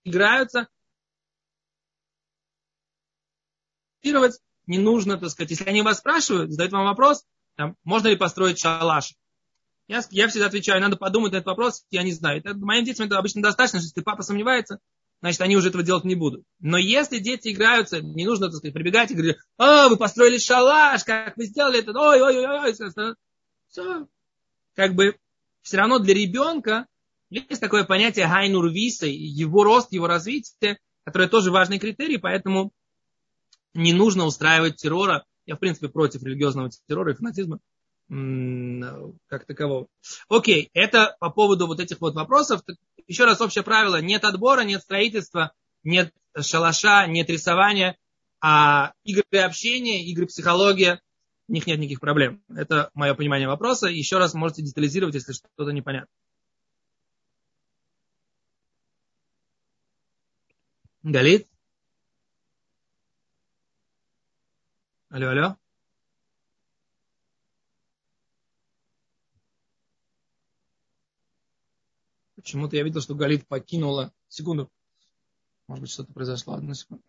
Играются, 0.03 0.67
не 4.69 4.77
нужно, 4.77 5.17
так 5.17 5.29
сказать, 5.31 5.49
если 5.49 5.65
они 5.65 5.81
вас 5.81 5.97
спрашивают, 5.97 6.51
задают 6.51 6.71
вам 6.71 6.85
вопрос, 6.85 7.25
там, 7.55 7.75
можно 7.83 8.07
ли 8.07 8.15
построить 8.15 8.59
шалаш. 8.59 9.15
Я, 9.87 10.01
я 10.11 10.27
всегда 10.27 10.45
отвечаю, 10.45 10.79
надо 10.79 10.95
подумать 10.95 11.31
на 11.31 11.37
этот 11.37 11.47
вопрос, 11.47 11.83
я 11.89 12.03
не 12.03 12.11
знаю. 12.11 12.39
Это, 12.39 12.55
моим 12.55 12.85
детям 12.85 13.07
это 13.07 13.17
обычно 13.17 13.41
достаточно, 13.41 13.77
если 13.77 14.01
папа 14.01 14.21
сомневается, 14.21 14.77
значит, 15.21 15.41
они 15.41 15.57
уже 15.57 15.69
этого 15.69 15.83
делать 15.83 16.03
не 16.03 16.13
будут. 16.13 16.45
Но 16.59 16.77
если 16.77 17.17
дети 17.17 17.49
играются, 17.49 17.99
не 17.99 18.25
нужно, 18.25 18.47
так 18.47 18.57
сказать, 18.57 18.75
прибегать 18.75 19.09
и 19.09 19.15
говорить, 19.15 19.37
о, 19.57 19.89
вы 19.89 19.97
построили 19.97 20.37
шалаш, 20.37 21.03
как 21.03 21.35
вы 21.35 21.45
сделали 21.45 21.79
это, 21.79 21.91
ой, 21.99 22.21
ой, 22.21 22.37
ой, 22.37 22.59
ой, 22.59 23.17
все. 23.69 24.07
Как 24.75 24.95
бы 24.95 25.17
все 25.61 25.77
равно 25.77 25.99
для 25.99 26.13
ребенка 26.13 26.87
есть 27.29 27.61
такое 27.61 27.83
понятие 27.83 28.27
хайнур 28.27 28.69
виса, 28.69 29.05
его 29.07 29.63
рост, 29.63 29.91
его 29.91 30.07
развитие, 30.07 30.79
которое 31.03 31.29
тоже 31.29 31.51
важный 31.51 31.79
критерий, 31.79 32.17
поэтому 32.17 32.71
не 33.73 33.93
нужно 33.93 34.25
устраивать 34.25 34.77
террора 34.77 35.25
Я, 35.45 35.55
в 35.55 35.59
принципе, 35.59 35.89
против 35.89 36.23
религиозного 36.23 36.69
террора 36.87 37.13
и 37.13 37.15
фанатизма 37.15 37.59
как 38.09 39.45
такового. 39.45 39.87
Окей, 40.27 40.71
это 40.73 41.15
по 41.19 41.29
поводу 41.29 41.67
вот 41.67 41.79
этих 41.79 42.01
вот 42.01 42.15
вопросов. 42.15 42.61
Еще 43.05 43.25
раз 43.25 43.39
общее 43.39 43.63
правило. 43.63 44.01
Нет 44.01 44.23
отбора, 44.23 44.61
нет 44.61 44.81
строительства, 44.81 45.53
нет 45.83 46.11
шалаша, 46.39 47.05
нет 47.05 47.29
рисования, 47.29 47.97
а 48.41 48.93
игры 49.03 49.23
общения, 49.43 50.03
игры 50.05 50.25
психология, 50.25 51.01
у 51.49 51.51
них 51.51 51.65
нет 51.65 51.79
никаких 51.79 51.99
проблем. 51.99 52.43
Это 52.47 52.91
мое 52.93 53.15
понимание 53.15 53.47
вопроса. 53.47 53.87
Еще 53.87 54.19
раз 54.19 54.35
можете 54.35 54.61
детализировать, 54.61 55.15
если 55.15 55.33
что-то 55.33 55.71
непонятно. 55.71 56.13
Галит? 61.01 61.47
Алло, 65.09 65.29
алло. 65.29 65.57
Почему-то 72.35 72.75
я 72.75 72.83
видел, 72.83 73.01
что 73.01 73.15
Галит 73.15 73.47
покинула. 73.47 74.13
Секунду. 74.27 74.71
Может 75.67 75.81
быть, 75.81 75.91
что-то 75.91 76.13
произошло. 76.13 76.53
Одну 76.53 76.75
секунду. 76.75 77.03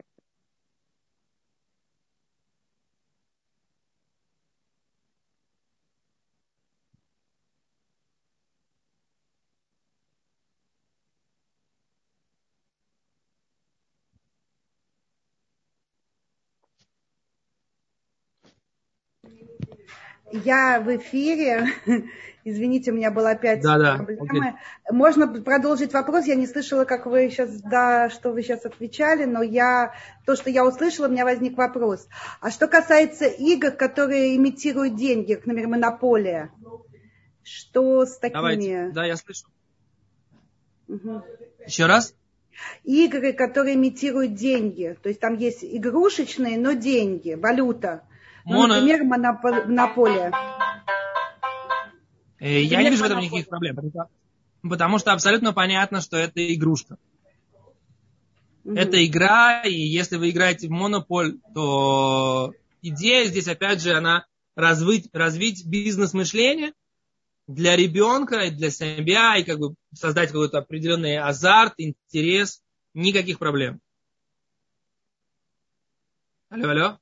Я 20.32 20.80
в 20.80 20.96
эфире. 20.96 21.66
Извините, 22.44 22.90
у 22.90 22.94
меня 22.94 23.10
была 23.10 23.30
опять 23.30 23.60
да, 23.60 23.78
да. 23.78 23.96
проблема. 23.96 24.48
Okay. 24.48 24.92
Можно 24.92 25.42
продолжить 25.42 25.92
вопрос? 25.92 26.26
Я 26.26 26.36
не 26.36 26.46
слышала, 26.46 26.84
как 26.84 27.04
вы 27.06 27.28
сейчас, 27.28 27.60
да, 27.60 28.08
что 28.08 28.32
вы 28.32 28.42
сейчас 28.42 28.64
отвечали, 28.64 29.24
но 29.24 29.42
я, 29.42 29.94
то, 30.24 30.36
что 30.36 30.48
я 30.48 30.64
услышала, 30.64 31.06
у 31.06 31.10
меня 31.10 31.24
возник 31.24 31.58
вопрос. 31.58 32.08
А 32.40 32.50
что 32.50 32.66
касается 32.66 33.26
игр, 33.26 33.72
которые 33.72 34.36
имитируют 34.36 34.96
деньги, 34.96 35.34
например, 35.34 35.68
монополия, 35.68 36.50
что 37.42 38.06
с 38.06 38.18
такими? 38.18 38.40
Давайте. 38.40 38.90
Да, 38.94 39.04
я 39.04 39.16
слышу. 39.16 39.46
Угу. 40.88 41.22
Еще 41.66 41.86
раз? 41.86 42.14
Игры, 42.84 43.32
которые 43.32 43.76
имитируют 43.76 44.34
деньги. 44.34 44.96
То 45.02 45.08
есть 45.08 45.20
там 45.20 45.36
есть 45.36 45.62
игрушечные, 45.62 46.58
но 46.58 46.72
деньги, 46.72 47.34
валюта. 47.34 48.02
Ну, 48.44 48.54
Моно... 48.54 48.74
например, 48.74 49.04
монополия. 49.04 50.32
Э, 52.38 52.62
я 52.62 52.82
не 52.82 52.90
вижу 52.90 53.02
в 53.02 53.06
этом 53.06 53.20
никаких 53.20 53.48
проблем, 53.48 53.76
потому 54.62 54.98
что 54.98 55.12
абсолютно 55.12 55.52
понятно, 55.52 56.00
что 56.00 56.16
это 56.16 56.54
игрушка. 56.54 56.96
Угу. 58.64 58.74
Это 58.74 59.04
игра, 59.04 59.62
и 59.62 59.72
если 59.72 60.16
вы 60.16 60.30
играете 60.30 60.68
в 60.68 60.70
монополь, 60.70 61.38
то 61.54 62.52
идея 62.82 63.26
здесь, 63.26 63.48
опять 63.48 63.82
же, 63.82 63.92
она 63.92 64.26
развить, 64.54 65.08
развить 65.12 65.66
бизнес-мышление 65.66 66.72
для 67.46 67.76
ребенка, 67.76 68.40
и 68.40 68.50
для 68.50 68.70
себя, 68.70 69.36
и 69.36 69.44
как 69.44 69.58
бы 69.58 69.74
создать 69.94 70.28
какой-то 70.28 70.58
определенный 70.58 71.18
азарт, 71.18 71.74
интерес, 71.78 72.62
никаких 72.94 73.38
проблем. 73.38 73.80
Алло, 76.50 76.68
алло. 76.68 76.98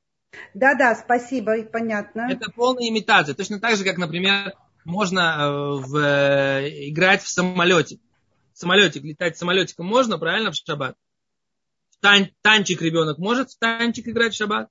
Да-да, 0.55 0.95
спасибо, 0.95 1.63
понятно. 1.63 2.29
Это 2.31 2.51
полная 2.51 2.89
имитация. 2.89 3.35
Точно 3.35 3.61
так 3.61 3.77
же, 3.77 3.85
как, 3.85 3.99
например, 3.99 4.55
можно 4.85 5.21
э, 5.21 5.87
в, 5.87 5.97
э, 5.97 6.89
играть 6.89 7.23
в 7.23 7.29
самолете. 7.29 7.99
Самолетик, 8.53 9.05
летать 9.05 9.39
самолетиком 9.39 9.87
можно, 9.87 10.19
правильно, 10.19 10.51
в 10.51 10.55
шаббат? 10.55 10.97
Тан, 12.01 12.31
танчик 12.43 12.83
ребенок 12.83 13.19
может 13.19 13.51
в 13.51 13.59
танчик 13.59 14.09
играть 14.09 14.35
в 14.35 14.37
шаббат? 14.37 14.69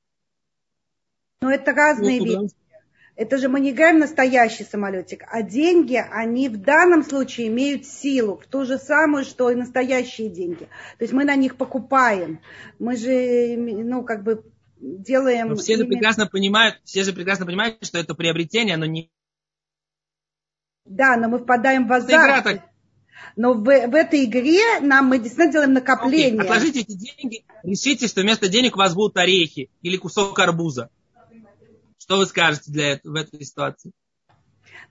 Ну, 1.41 1.49
это 1.49 1.71
разные 1.71 2.19
ну, 2.19 2.25
вещи. 2.25 2.55
Это 3.15 3.39
же 3.39 3.49
мы 3.49 3.59
не 3.59 3.71
играем 3.71 3.97
настоящий 3.97 4.63
самолетик, 4.63 5.23
а 5.31 5.41
деньги, 5.41 5.95
они 5.95 6.49
в 6.49 6.57
данном 6.57 7.03
случае 7.03 7.47
имеют 7.47 7.87
силу, 7.87 8.37
в 8.37 8.45
ту 8.45 8.63
же 8.63 8.77
самую, 8.77 9.25
что 9.25 9.49
и 9.49 9.55
настоящие 9.55 10.29
деньги. 10.29 10.65
То 10.99 11.03
есть 11.03 11.13
мы 11.13 11.23
на 11.23 11.35
них 11.35 11.57
покупаем. 11.57 12.39
Мы 12.77 12.95
же, 12.95 13.55
ну, 13.57 14.03
как 14.03 14.23
бы 14.23 14.43
делаем... 14.79 15.49
Но 15.49 15.55
все 15.55 15.77
же 15.77 15.85
прекрасно 15.85 16.27
понимают, 16.27 16.79
все 16.83 17.03
же 17.03 17.13
прекрасно 17.13 17.45
понимают, 17.45 17.85
что 17.85 17.97
это 17.97 18.15
приобретение, 18.15 18.77
но 18.77 18.85
не... 18.85 19.11
Да, 20.85 21.17
но 21.17 21.27
мы 21.27 21.39
впадаем 21.39 21.87
в 21.87 21.93
азарт. 21.93 22.43
Так... 22.43 22.63
Но 23.35 23.53
в, 23.53 23.63
в 23.63 23.95
этой 23.95 24.25
игре 24.25 24.79
нам 24.81 25.07
мы 25.07 25.19
действительно 25.19 25.51
делаем 25.51 25.73
накопление. 25.73 26.39
Okay. 26.39 26.43
Отложите 26.43 26.79
эти 26.81 26.93
деньги, 26.93 27.45
решите, 27.63 28.07
что 28.07 28.21
вместо 28.21 28.47
денег 28.47 28.75
у 28.75 28.79
вас 28.79 28.93
будут 28.93 29.17
орехи 29.17 29.69
или 29.81 29.97
кусок 29.97 30.37
арбуза. 30.39 30.89
Что 31.99 32.17
вы 32.17 32.25
скажете 32.25 32.71
для 32.71 32.93
этого, 32.93 33.13
в 33.13 33.15
этой 33.15 33.43
ситуации? 33.43 33.91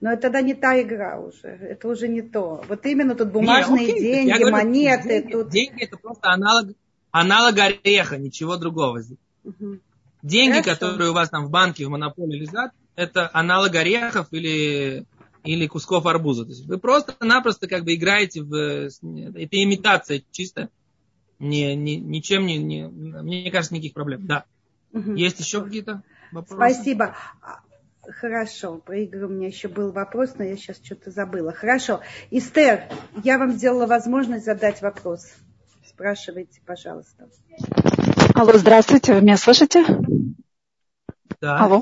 Но 0.00 0.12
это 0.12 0.22
тогда 0.22 0.42
не 0.42 0.54
та 0.54 0.80
игра 0.80 1.18
уже. 1.18 1.48
Это 1.48 1.88
уже 1.88 2.08
не 2.08 2.20
то. 2.20 2.62
Вот 2.68 2.84
именно 2.84 3.14
тут 3.14 3.32
бумажные 3.32 3.92
не, 3.92 4.00
деньги, 4.00 4.32
говорю, 4.32 4.50
монеты. 4.50 5.08
Деньги, 5.08 5.32
тут... 5.32 5.48
деньги 5.48 5.84
это 5.84 5.96
просто 5.96 6.28
аналог, 6.28 6.76
аналог 7.10 7.58
ореха, 7.58 8.18
ничего 8.18 8.56
другого 8.56 9.00
здесь. 9.00 9.18
Деньги, 10.22 10.60
Хорошо. 10.62 10.70
которые 10.70 11.10
у 11.10 11.14
вас 11.14 11.30
там 11.30 11.46
в 11.46 11.50
банке, 11.50 11.86
в 11.86 11.90
монополии 11.90 12.40
лежат, 12.40 12.72
это 12.96 13.30
аналог 13.32 13.74
орехов 13.74 14.28
или, 14.32 15.04
или 15.44 15.66
кусков 15.66 16.06
арбуза. 16.06 16.44
То 16.44 16.50
есть 16.50 16.66
вы 16.66 16.78
просто-напросто 16.78 17.68
как 17.68 17.84
бы 17.84 17.94
играете 17.94 18.42
в... 18.42 18.54
Это 18.54 19.62
имитация 19.62 20.22
чисто. 20.30 20.68
Не, 21.38 21.76
не, 21.76 21.96
ничем 21.96 22.46
не, 22.46 22.58
не... 22.58 22.88
Мне 22.88 23.50
кажется, 23.50 23.74
никаких 23.74 23.92
проблем. 23.92 24.26
Да. 24.26 24.44
Угу. 24.92 25.14
Есть 25.14 25.38
еще 25.38 25.62
какие-то 25.62 26.02
вопросы? 26.32 26.56
Спасибо. 26.56 27.14
А, 27.42 27.60
хорошо, 28.10 28.78
про 28.78 28.98
игры 28.98 29.26
у 29.26 29.28
меня 29.28 29.48
еще 29.48 29.68
был 29.68 29.92
вопрос, 29.92 30.34
но 30.38 30.44
я 30.44 30.56
сейчас 30.56 30.80
что-то 30.82 31.10
забыла. 31.10 31.52
Хорошо. 31.52 32.00
Истер, 32.30 32.84
я 33.22 33.38
вам 33.38 33.52
сделала 33.52 33.86
возможность 33.86 34.46
задать 34.46 34.80
вопрос. 34.80 35.26
Спрашивайте, 35.84 36.60
пожалуйста. 36.64 37.28
Алло, 38.36 38.52
здравствуйте, 38.58 39.14
вы 39.14 39.22
меня 39.22 39.38
слышите? 39.38 39.82
Да. 41.40 41.56
Алло. 41.58 41.80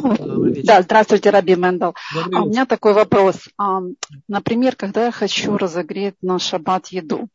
Да, 0.63 0.83
здравствуйте, 0.83 1.31
Раби 1.31 1.57
Мендел. 1.57 1.97
А 2.33 2.43
у 2.43 2.49
меня 2.49 2.65
такой 2.65 2.93
вопрос. 2.93 3.49
А, 3.59 3.81
например, 4.29 4.77
когда 4.77 5.07
я 5.07 5.11
хочу 5.11 5.57
разогреть 5.57 6.15
на 6.23 6.39
шаббат 6.39 6.89
еду, 6.89 7.27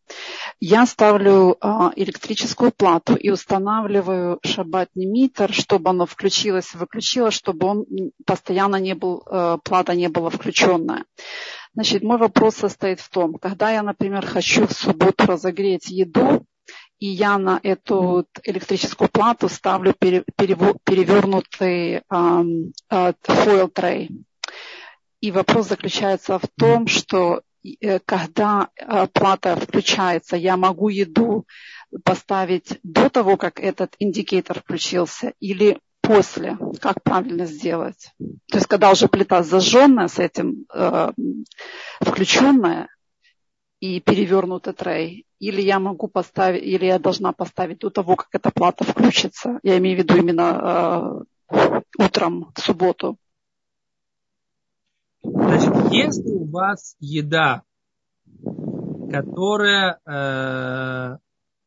я 0.62 0.86
ставлю 0.86 1.58
а, 1.60 1.92
электрическую 1.98 2.72
плату 2.72 3.16
и 3.16 3.30
устанавливаю 3.30 4.40
шаббатный 4.46 5.06
митер, 5.06 5.52
чтобы 5.52 5.90
оно 5.90 6.06
включилось 6.06 6.74
и 6.74 6.78
выключилось, 6.78 7.34
чтобы 7.34 7.68
он 7.68 7.86
постоянно 8.26 8.78
не 8.78 8.96
был, 8.96 9.24
а, 9.26 9.58
плата 9.58 9.96
не 9.96 10.08
была 10.08 10.30
включенная. 10.30 11.04
Значит, 11.74 12.04
мой 12.04 12.18
вопрос 12.18 12.56
состоит 12.56 13.02
в 13.02 13.10
том, 13.10 13.34
когда 13.34 13.70
я, 13.70 13.84
например, 13.84 14.26
хочу 14.26 14.66
в 14.66 14.72
субботу 14.72 15.26
разогреть 15.26 15.90
еду, 15.90 16.46
и 17.00 17.08
я 17.08 17.38
на 17.38 17.60
эту 17.64 18.28
электрическую 18.44 19.10
плату 19.10 19.50
ставлю 19.50 19.94
перевернутый 19.94 22.02
фойл 22.10 23.70
трей. 23.70 24.10
И 25.22 25.32
вопрос 25.32 25.68
заключается 25.68 26.40
в 26.40 26.48
том, 26.58 26.88
что 26.88 27.42
э, 27.64 28.00
когда 28.00 28.70
э, 28.76 29.08
плата 29.08 29.56
включается, 29.58 30.38
я 30.38 30.56
могу 30.56 30.90
еду 30.90 31.46
поставить 32.04 32.80
до 32.84 33.10
того, 33.10 33.36
как 33.36 33.60
этот 33.60 33.96
индикатор 34.00 34.60
включился, 34.60 35.34
или 35.40 35.80
после, 36.02 36.58
как 36.80 37.04
правильно 37.04 37.46
сделать. 37.46 38.14
То 38.50 38.58
есть, 38.58 38.68
когда 38.68 38.92
уже 38.92 39.10
плита 39.10 39.44
зажженная 39.44 40.08
с 40.08 40.20
этим 40.20 40.66
э, 40.74 41.12
включенная 42.00 42.88
и 43.80 44.00
перевернутый 44.02 44.74
трей, 44.74 45.26
или 45.40 45.62
я 45.62 45.80
могу 45.80 46.08
поставить, 46.08 46.64
или 46.64 46.86
я 46.86 47.00
должна 47.00 47.32
поставить 47.32 47.80
до 47.80 47.90
того, 47.90 48.16
как 48.16 48.28
эта 48.34 48.52
плата 48.52 48.84
включится. 48.84 49.60
Я 49.64 49.78
имею 49.78 49.96
в 49.98 50.00
виду 50.00 50.18
именно 50.18 51.26
э, 51.50 51.80
утром 51.98 52.52
в 52.56 52.60
субботу. 52.60 53.18
Значит, 55.24 55.74
если 55.92 56.30
у 56.30 56.46
вас 56.46 56.96
еда, 57.00 57.64
которая, 59.12 60.00
э, 60.06 61.18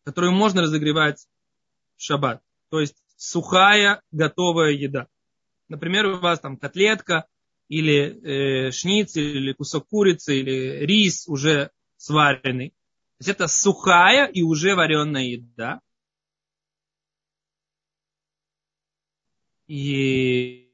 которую 0.04 0.32
можно 0.32 0.62
разогревать 0.62 1.26
в 1.96 2.02
шаббат, 2.02 2.42
то 2.70 2.80
есть 2.80 2.96
сухая 3.16 4.02
готовая 4.10 4.72
еда. 4.72 5.06
Например, 5.68 6.06
у 6.06 6.18
вас 6.18 6.40
там 6.40 6.58
котлетка 6.58 7.26
или 7.68 8.66
э, 8.66 8.70
шницель, 8.70 9.38
или 9.38 9.52
кусок 9.54 9.86
курицы, 9.88 10.38
или 10.38 10.84
рис 10.84 11.26
уже 11.26 11.70
сваренный. 12.02 12.70
То 12.70 13.16
есть 13.20 13.28
это 13.28 13.46
сухая 13.46 14.26
и 14.26 14.42
уже 14.42 14.74
вареная 14.74 15.22
еда. 15.22 15.80
И 19.68 20.68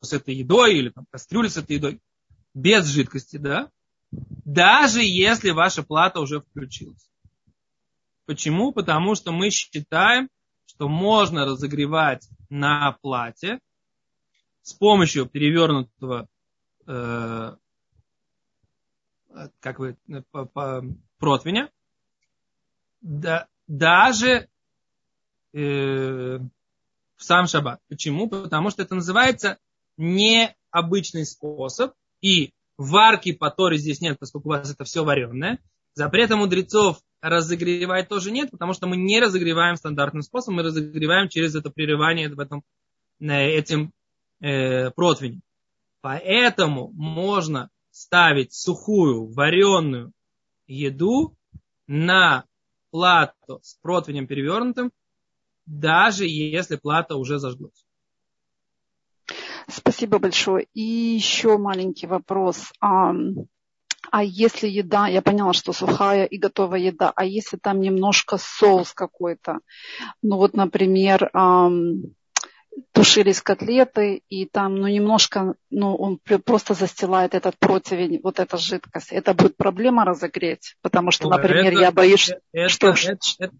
с 0.00 0.12
этой 0.12 0.34
едой 0.34 0.74
или 0.78 0.90
там, 0.90 1.06
кастрюля 1.10 1.48
с 1.48 1.56
этой 1.56 1.76
едой 1.76 2.00
без 2.52 2.86
жидкости, 2.86 3.36
да? 3.36 3.70
Даже 4.10 5.02
если 5.02 5.50
ваша 5.50 5.84
плата 5.84 6.20
уже 6.20 6.40
включилась. 6.40 7.08
Почему? 8.26 8.72
Потому 8.72 9.14
что 9.14 9.30
мы 9.30 9.50
считаем, 9.50 10.28
что 10.66 10.88
можно 10.88 11.44
разогревать 11.44 12.28
на 12.50 12.92
плате 13.00 13.60
с 14.64 14.72
помощью 14.72 15.26
перевернутого 15.26 16.26
э, 16.86 17.56
как 19.60 19.78
вы, 19.78 19.96
э, 20.08 20.22
по, 20.30 20.46
по, 20.46 20.82
противня, 21.18 21.70
да, 23.02 23.46
даже 23.66 24.48
э, 25.52 25.58
в 25.58 27.22
сам 27.22 27.46
шаббат. 27.46 27.80
Почему? 27.88 28.28
Потому 28.28 28.70
что 28.70 28.82
это 28.82 28.94
называется 28.94 29.58
необычный 29.98 31.26
способ, 31.26 31.92
и 32.22 32.52
варки 32.78 33.32
по 33.32 33.50
Торе 33.50 33.76
здесь 33.76 34.00
нет, 34.00 34.18
поскольку 34.18 34.48
у 34.48 34.52
вас 34.52 34.70
это 34.70 34.84
все 34.84 35.04
вареное. 35.04 35.58
Запрета 35.92 36.36
мудрецов 36.36 37.00
разогревать 37.20 38.08
тоже 38.08 38.30
нет, 38.30 38.50
потому 38.50 38.72
что 38.72 38.86
мы 38.86 38.96
не 38.96 39.20
разогреваем 39.20 39.76
стандартным 39.76 40.22
способом, 40.22 40.56
мы 40.56 40.62
разогреваем 40.64 41.28
через 41.28 41.54
это 41.54 41.70
прерывание 41.70 42.28
в 42.28 42.40
этом, 42.40 42.64
этим 43.20 43.92
э, 44.44 44.90
противнем. 44.90 45.42
Поэтому 46.00 46.90
можно 46.92 47.70
ставить 47.90 48.52
сухую 48.52 49.32
вареную 49.32 50.12
еду 50.66 51.34
на 51.86 52.44
плату 52.90 53.60
с 53.62 53.74
противнем 53.80 54.26
перевернутым, 54.26 54.92
даже 55.64 56.26
если 56.26 56.76
плата 56.76 57.16
уже 57.16 57.38
зажглась. 57.38 57.86
Спасибо 59.66 60.18
большое. 60.18 60.66
И 60.74 60.82
еще 60.82 61.56
маленький 61.56 62.06
вопрос. 62.06 62.70
А, 62.80 63.14
а 64.10 64.22
если 64.22 64.68
еда, 64.68 65.06
я 65.08 65.22
поняла, 65.22 65.54
что 65.54 65.72
сухая 65.72 66.26
и 66.26 66.36
готовая 66.36 66.80
еда, 66.80 67.12
а 67.16 67.24
если 67.24 67.56
там 67.56 67.80
немножко 67.80 68.36
соус 68.36 68.92
какой-то, 68.92 69.60
ну 70.20 70.36
вот, 70.36 70.52
например, 70.52 71.30
тушились 72.92 73.42
котлеты, 73.42 74.22
и 74.28 74.46
там, 74.46 74.76
ну, 74.76 74.86
немножко, 74.86 75.54
ну, 75.70 75.94
он 75.94 76.18
просто 76.44 76.74
застилает 76.74 77.34
этот 77.34 77.58
противень, 77.58 78.20
вот 78.22 78.40
эта 78.40 78.56
жидкость. 78.56 79.12
Это 79.12 79.34
будет 79.34 79.56
проблема 79.56 80.04
разогреть, 80.04 80.76
потому 80.82 81.10
что, 81.10 81.28
например, 81.28 81.72
это, 81.72 81.80
я 81.80 81.92
боюсь, 81.92 82.30
это, 82.52 82.68
что... 82.68 82.88
Это, 82.88 83.18
это, 83.38 83.54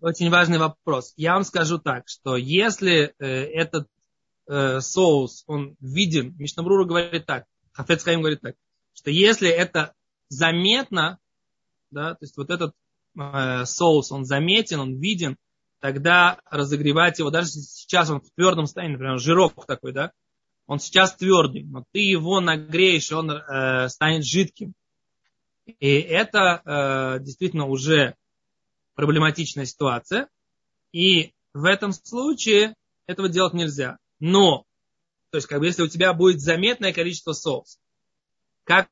очень 0.00 0.30
важный 0.30 0.58
вопрос. 0.58 1.12
Я 1.16 1.34
вам 1.34 1.44
скажу 1.44 1.78
так, 1.78 2.04
что 2.08 2.36
если 2.36 3.14
э, 3.18 3.26
этот 3.26 3.88
э, 4.48 4.80
соус, 4.80 5.44
он 5.46 5.76
виден, 5.80 6.34
Мишнабрура 6.38 6.84
говорит 6.84 7.26
так, 7.26 7.44
Хафец 7.72 8.02
Хаим 8.02 8.20
говорит 8.20 8.40
так, 8.40 8.54
что 8.94 9.10
если 9.10 9.48
это 9.48 9.94
заметно, 10.28 11.18
да, 11.90 12.14
то 12.14 12.18
есть 12.22 12.36
вот 12.36 12.50
этот 12.50 12.74
э, 13.18 13.64
соус, 13.64 14.12
он 14.12 14.24
заметен, 14.24 14.80
он 14.80 14.98
виден, 14.98 15.36
тогда 15.86 16.40
разогревать 16.50 17.20
его, 17.20 17.30
даже 17.30 17.46
сейчас 17.46 18.10
он 18.10 18.20
в 18.20 18.28
твердом 18.34 18.66
состоянии, 18.66 18.94
например, 18.94 19.20
жирок 19.20 19.66
такой, 19.66 19.92
да, 19.92 20.10
он 20.66 20.80
сейчас 20.80 21.14
твердый, 21.14 21.62
но 21.62 21.84
ты 21.92 22.00
его 22.00 22.40
нагреешь, 22.40 23.12
он 23.12 23.30
э, 23.30 23.88
станет 23.88 24.24
жидким. 24.24 24.74
И 25.64 25.86
это 25.86 26.60
э, 26.64 27.22
действительно 27.22 27.66
уже 27.66 28.16
проблематичная 28.96 29.64
ситуация. 29.64 30.28
И 30.90 31.30
в 31.54 31.64
этом 31.64 31.92
случае 31.92 32.74
этого 33.06 33.28
делать 33.28 33.54
нельзя. 33.54 33.98
Но, 34.18 34.64
то 35.30 35.36
есть, 35.36 35.46
как 35.46 35.60
бы, 35.60 35.66
если 35.66 35.84
у 35.84 35.88
тебя 35.88 36.12
будет 36.14 36.40
заметное 36.40 36.92
количество 36.92 37.32
соуса, 37.32 37.78
как 38.64 38.88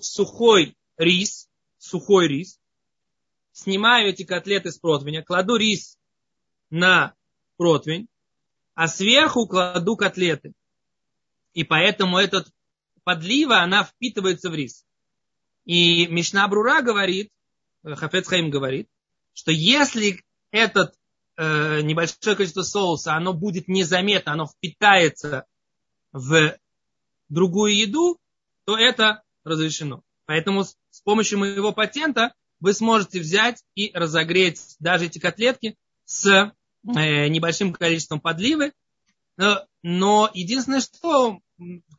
сухой 0.00 0.76
рис, 0.96 1.48
сухой 1.78 2.28
рис, 2.28 2.58
снимаю 3.52 4.10
эти 4.10 4.24
котлеты 4.24 4.70
с 4.70 4.78
противня, 4.78 5.22
кладу 5.22 5.56
рис 5.56 5.98
на 6.70 7.14
противень, 7.56 8.08
а 8.74 8.88
сверху 8.88 9.46
кладу 9.46 9.96
котлеты. 9.96 10.52
И 11.54 11.64
поэтому 11.64 12.18
этот 12.18 12.48
подлива, 13.04 13.60
она 13.60 13.84
впитывается 13.84 14.50
в 14.50 14.54
рис. 14.54 14.84
И 15.64 16.06
Мишна 16.06 16.46
Брура 16.48 16.82
говорит, 16.82 17.30
Хафец 17.82 18.28
Хаим 18.28 18.50
говорит, 18.50 18.88
что 19.32 19.52
если 19.52 20.22
этот 20.50 20.94
э, 21.36 21.80
небольшое 21.82 22.36
количество 22.36 22.62
соуса, 22.62 23.14
оно 23.14 23.32
будет 23.32 23.68
незаметно, 23.68 24.32
оно 24.32 24.46
впитается 24.46 25.46
в 26.12 26.56
другую 27.28 27.76
еду, 27.76 28.18
то 28.64 28.76
это 28.76 29.22
разрешено. 29.46 30.02
Поэтому 30.26 30.64
с, 30.64 31.00
помощью 31.04 31.38
моего 31.38 31.72
патента 31.72 32.34
вы 32.60 32.72
сможете 32.72 33.20
взять 33.20 33.62
и 33.74 33.90
разогреть 33.94 34.76
даже 34.80 35.06
эти 35.06 35.18
котлетки 35.18 35.76
с 36.04 36.26
э, 36.26 37.28
небольшим 37.28 37.72
количеством 37.72 38.20
подливы. 38.20 38.72
Но, 39.36 39.64
но 39.82 40.30
единственное, 40.34 40.80
что 40.80 41.40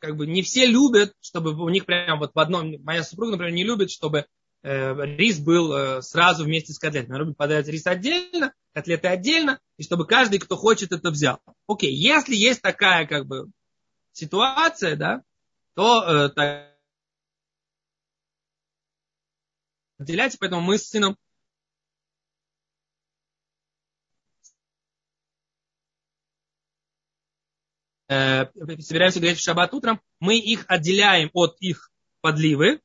как 0.00 0.16
бы 0.16 0.26
не 0.26 0.42
все 0.42 0.66
любят, 0.66 1.14
чтобы 1.20 1.52
у 1.60 1.68
них 1.68 1.86
прям 1.86 2.18
вот 2.18 2.32
в 2.34 2.38
одном, 2.38 2.74
моя 2.82 3.02
супруга, 3.02 3.32
например, 3.32 3.54
не 3.54 3.64
любит, 3.64 3.90
чтобы 3.90 4.26
э, 4.62 4.94
рис 5.16 5.38
был 5.38 5.72
э, 5.72 6.02
сразу 6.02 6.44
вместе 6.44 6.72
с 6.72 6.78
котлетами. 6.78 7.12
Она 7.12 7.20
любит 7.20 7.36
подать 7.36 7.68
рис 7.68 7.86
отдельно, 7.86 8.52
котлеты 8.74 9.08
отдельно, 9.08 9.58
и 9.76 9.82
чтобы 9.82 10.06
каждый, 10.06 10.38
кто 10.38 10.56
хочет, 10.56 10.92
это 10.92 11.10
взял. 11.10 11.40
Окей, 11.66 11.94
если 11.94 12.34
есть 12.34 12.60
такая 12.60 13.06
как 13.06 13.26
бы 13.26 13.50
ситуация, 14.12 14.96
да, 14.96 15.22
то 15.74 16.02
э, 16.02 16.28
так, 16.30 16.77
отделять, 19.98 20.36
поэтому 20.38 20.62
мы 20.62 20.78
с 20.78 20.88
сыном 20.88 21.16
э, 28.08 28.46
собираемся 28.80 29.20
греть 29.20 29.38
в 29.38 29.42
шаббат 29.42 29.74
утром, 29.74 30.00
мы 30.20 30.38
их 30.38 30.64
отделяем 30.68 31.30
от 31.32 31.56
их 31.60 31.90
подливы, 32.20 32.80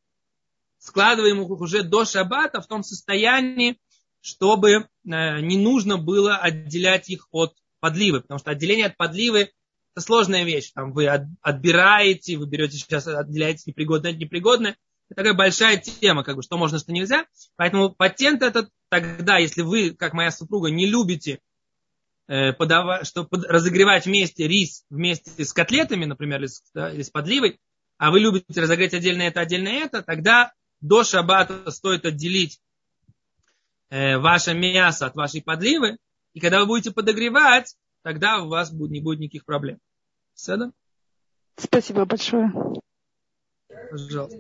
складываем 0.80 1.42
их 1.42 1.50
уже 1.50 1.84
до 1.84 2.06
шаббата 2.06 2.62
в 2.62 2.68
том 2.68 2.84
состоянии, 2.84 3.80
чтобы 4.22 4.72
э, 4.72 4.86
не 5.04 5.58
нужно 5.58 5.98
было 5.98 6.38
отделять 6.38 7.10
их 7.10 7.28
от 7.32 7.56
подливы, 7.80 8.22
потому 8.22 8.40
что 8.40 8.52
отделение 8.52 8.88
от 8.88 8.98
подливы 8.98 9.52
это 9.96 10.02
сложная 10.02 10.44
вещь. 10.44 10.72
Там 10.74 10.92
вы 10.92 11.08
отбираете, 11.08 12.38
вы 12.38 12.48
берете 12.48 12.78
сейчас, 12.78 13.08
отделяете 13.08 13.64
непригодное 13.68 14.12
от 14.12 14.18
непригодное 14.18 14.76
такая 15.14 15.34
большая 15.34 15.78
тема, 15.78 16.24
как 16.24 16.36
бы, 16.36 16.44
что 16.44 16.58
можно, 16.58 16.80
что 16.80 16.92
нельзя. 16.92 17.26
Поэтому 17.56 17.90
патент 17.90 18.42
этот 18.42 18.70
тогда, 18.90 19.38
если 19.38 19.62
вы, 19.62 19.92
как 19.92 20.14
моя 20.14 20.32
супруга, 20.32 20.70
не 20.70 20.86
любите 20.86 21.40
э, 22.28 22.54
подавать, 22.54 23.08
что 23.08 23.24
под, 23.24 23.46
разогревать 23.46 24.06
вместе 24.06 24.48
рис 24.48 24.86
вместе 24.90 25.44
с 25.44 25.54
котлетами, 25.54 26.06
например, 26.06 26.40
или 26.40 26.48
с, 26.48 26.64
да, 26.74 26.92
или 26.92 27.02
с 27.02 27.10
подливой, 27.10 27.60
а 27.98 28.12
вы 28.12 28.20
любите 28.20 28.62
разогреть 28.62 28.94
отдельно 28.94 29.24
это, 29.24 29.42
отдельно 29.42 29.70
это, 29.70 30.02
тогда 30.02 30.54
до 30.82 31.04
шаббата 31.04 31.72
стоит 31.72 32.06
отделить 32.06 32.60
э, 33.90 34.18
ваше 34.18 34.54
мясо 34.54 35.06
от 35.06 35.16
вашей 35.16 35.42
подливы, 35.42 35.98
и 36.34 36.40
когда 36.40 36.60
вы 36.60 36.68
будете 36.68 36.92
подогревать, 36.92 37.76
тогда 38.02 38.42
у 38.42 38.50
вас 38.50 38.72
будет, 38.72 38.92
не 38.92 39.02
будет 39.02 39.20
никаких 39.20 39.46
проблем. 39.46 39.80
Все, 40.34 40.58
Спасибо 41.58 42.06
большое. 42.06 42.52
Пожалуйста. 43.90 44.38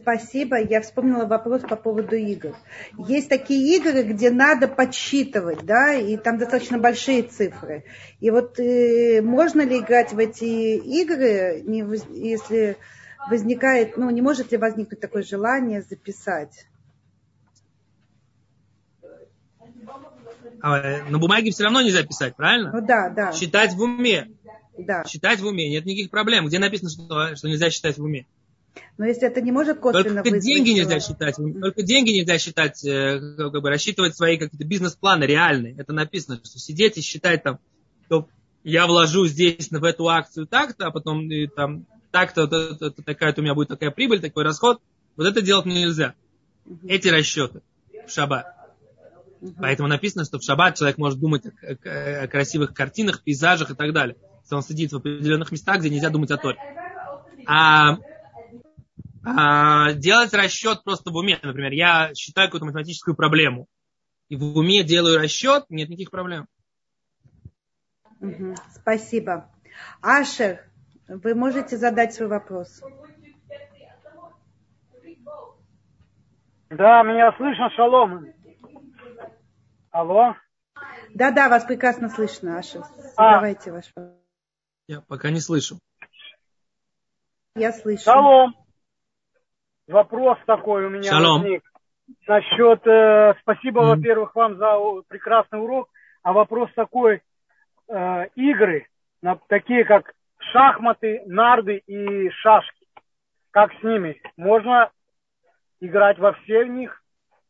Спасибо. 0.00 0.60
Я 0.60 0.80
вспомнила 0.80 1.26
вопрос 1.26 1.62
по 1.62 1.76
поводу 1.76 2.16
игр. 2.16 2.54
Есть 2.98 3.28
такие 3.28 3.76
игры, 3.76 4.02
где 4.02 4.30
надо 4.30 4.68
подсчитывать, 4.68 5.64
да, 5.64 5.94
и 5.94 6.16
там 6.16 6.38
достаточно 6.38 6.78
большие 6.78 7.22
цифры. 7.22 7.84
И 8.20 8.30
вот 8.30 8.58
э, 8.60 9.20
можно 9.22 9.62
ли 9.62 9.78
играть 9.78 10.12
в 10.12 10.18
эти 10.18 10.76
игры, 10.76 11.62
не, 11.64 11.84
если 12.16 12.76
возникает, 13.28 13.96
ну, 13.96 14.10
не 14.10 14.22
может 14.22 14.52
ли 14.52 14.58
возникнуть 14.58 15.00
такое 15.00 15.22
желание 15.22 15.82
записать? 15.82 16.66
А, 20.60 20.78
э, 20.78 21.04
на 21.10 21.18
бумаге 21.18 21.50
все 21.50 21.64
равно 21.64 21.82
нельзя 21.82 22.02
писать, 22.04 22.36
правильно? 22.36 22.72
Ну 22.72 22.86
да, 22.86 23.08
да. 23.10 23.32
Считать 23.32 23.74
в 23.74 23.80
уме. 23.80 24.30
Да. 24.78 25.04
Считать 25.04 25.40
в 25.40 25.46
уме, 25.46 25.68
нет 25.68 25.84
никаких 25.86 26.10
проблем. 26.10 26.46
Где 26.46 26.58
написано, 26.58 26.90
что, 26.90 27.36
что 27.36 27.48
нельзя 27.48 27.70
считать 27.70 27.98
в 27.98 28.04
уме? 28.04 28.26
Но 28.98 29.06
если 29.06 29.28
это 29.28 29.40
не 29.40 29.52
может 29.52 29.78
косвенно 29.78 30.22
Только 30.22 30.40
деньги 30.40 30.70
нельзя 30.70 31.00
считать. 31.00 31.36
Только 31.36 31.82
деньги 31.82 32.10
нельзя 32.10 32.38
считать, 32.38 32.84
э, 32.84 33.20
как 33.36 33.62
бы 33.62 33.68
рассчитывать 33.68 34.16
свои 34.16 34.38
какие-то 34.38 34.66
бизнес-планы 34.66 35.24
реальные. 35.24 35.76
Это 35.78 35.92
написано, 35.92 36.40
что 36.42 36.58
сидеть 36.58 36.96
и 36.96 37.02
считать 37.02 37.42
там, 37.42 37.58
что 38.06 38.28
я 38.64 38.86
вложу 38.86 39.26
здесь 39.26 39.70
в 39.70 39.84
эту 39.84 40.08
акцию 40.08 40.46
так-то, 40.46 40.86
а 40.86 40.90
потом 40.90 41.30
и, 41.30 41.46
там 41.46 41.86
так-то, 42.10 42.46
то, 42.46 42.74
то, 42.74 42.90
то, 42.90 43.02
такая 43.02 43.34
у 43.36 43.42
меня 43.42 43.54
будет 43.54 43.68
такая 43.68 43.90
прибыль, 43.90 44.20
такой 44.20 44.44
расход. 44.44 44.80
Вот 45.16 45.26
это 45.26 45.42
делать 45.42 45.66
нельзя. 45.66 46.14
Эти 46.86 47.08
расчеты 47.08 47.62
в 48.06 48.10
шаббат. 48.10 48.46
Поэтому 49.58 49.88
написано, 49.88 50.24
что 50.24 50.38
в 50.38 50.42
шаббат 50.42 50.76
человек 50.76 50.98
может 50.98 51.20
думать 51.20 51.44
о, 51.46 51.50
о, 51.50 52.24
о 52.24 52.28
красивых 52.28 52.72
картинах, 52.72 53.22
пейзажах 53.22 53.70
и 53.70 53.74
так 53.74 53.92
далее. 53.92 54.16
Если 54.42 54.54
он 54.54 54.62
сидит 54.62 54.92
в 54.92 54.96
определенных 54.96 55.52
местах, 55.52 55.80
где 55.80 55.90
нельзя 55.90 56.10
думать 56.10 56.30
о 56.30 56.36
Торе. 56.36 56.58
А, 57.46 57.98
а 59.28 59.92
делать 59.92 60.32
расчет 60.34 60.84
просто 60.84 61.10
в 61.10 61.16
уме, 61.16 61.36
например, 61.42 61.72
я 61.72 62.14
считаю 62.14 62.46
какую-то 62.46 62.66
математическую 62.66 63.16
проблему, 63.16 63.66
и 64.28 64.36
в 64.36 64.56
уме 64.56 64.84
делаю 64.84 65.18
расчет, 65.18 65.64
нет 65.68 65.88
никаких 65.88 66.12
проблем. 66.12 66.46
Угу. 68.20 68.54
Спасибо. 68.72 69.50
Ашер, 70.00 70.60
вы 71.08 71.34
можете 71.34 71.76
задать 71.76 72.14
свой 72.14 72.28
вопрос? 72.28 72.80
Да, 76.70 77.02
меня 77.02 77.32
слышно, 77.36 77.68
шалом. 77.70 78.26
Алло? 79.90 80.36
Да-да, 81.14 81.48
вас 81.48 81.64
прекрасно 81.64 82.08
слышно, 82.08 82.58
Аша. 82.58 82.84
Задавайте 83.16 83.70
а. 83.70 83.72
ваш 83.72 83.92
вопрос. 83.96 84.20
Я 84.86 85.00
пока 85.00 85.30
не 85.30 85.40
слышу. 85.40 85.80
Я 87.56 87.72
слышу. 87.72 88.04
Шалом. 88.04 88.65
Вопрос 89.86 90.38
такой 90.46 90.86
у 90.86 90.90
меня 90.90 91.10
Шалом. 91.10 91.42
возник. 91.42 91.62
Насчет, 92.26 92.86
э, 92.86 93.34
спасибо, 93.40 93.82
mm. 93.82 93.96
во-первых, 93.96 94.34
вам 94.34 94.56
за 94.56 94.76
прекрасный 95.08 95.60
урок. 95.60 95.88
А 96.22 96.32
вопрос 96.32 96.70
такой, 96.74 97.22
э, 97.88 98.26
игры, 98.34 98.86
на, 99.22 99.38
такие 99.48 99.84
как 99.84 100.12
шахматы, 100.52 101.22
нарды 101.26 101.82
и 101.86 102.30
шашки. 102.30 102.86
Как 103.50 103.70
с 103.80 103.82
ними? 103.82 104.20
Можно 104.36 104.90
играть 105.80 106.18
во 106.18 106.32
все 106.32 106.64
в 106.64 106.68
них? 106.68 107.02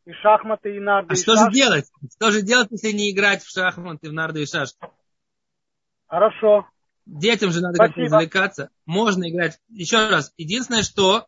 И 0.05 0.13
шахматы, 0.13 0.77
и 0.77 0.79
нарды, 0.79 1.09
а 1.11 1.15
и 1.15 1.17
что 1.17 1.35
шашки? 1.35 1.45
же 1.45 1.51
делать? 1.51 1.85
Что 2.15 2.31
же 2.31 2.43
делать, 2.43 2.69
если 2.71 2.93
не 2.93 3.11
играть 3.11 3.43
в 3.43 3.51
шахматы, 3.51 4.09
в 4.09 4.13
нарды 4.13 4.43
и 4.43 4.47
шашки? 4.47 4.79
Хорошо. 6.07 6.67
Детям 7.07 7.51
же 7.51 7.61
надо 7.61 7.79
как-то 7.79 8.03
развлекаться. 8.03 8.71
Можно 8.85 9.29
играть. 9.29 9.59
Еще 9.69 10.09
раз, 10.09 10.33
единственное, 10.37 10.83
что 10.83 11.27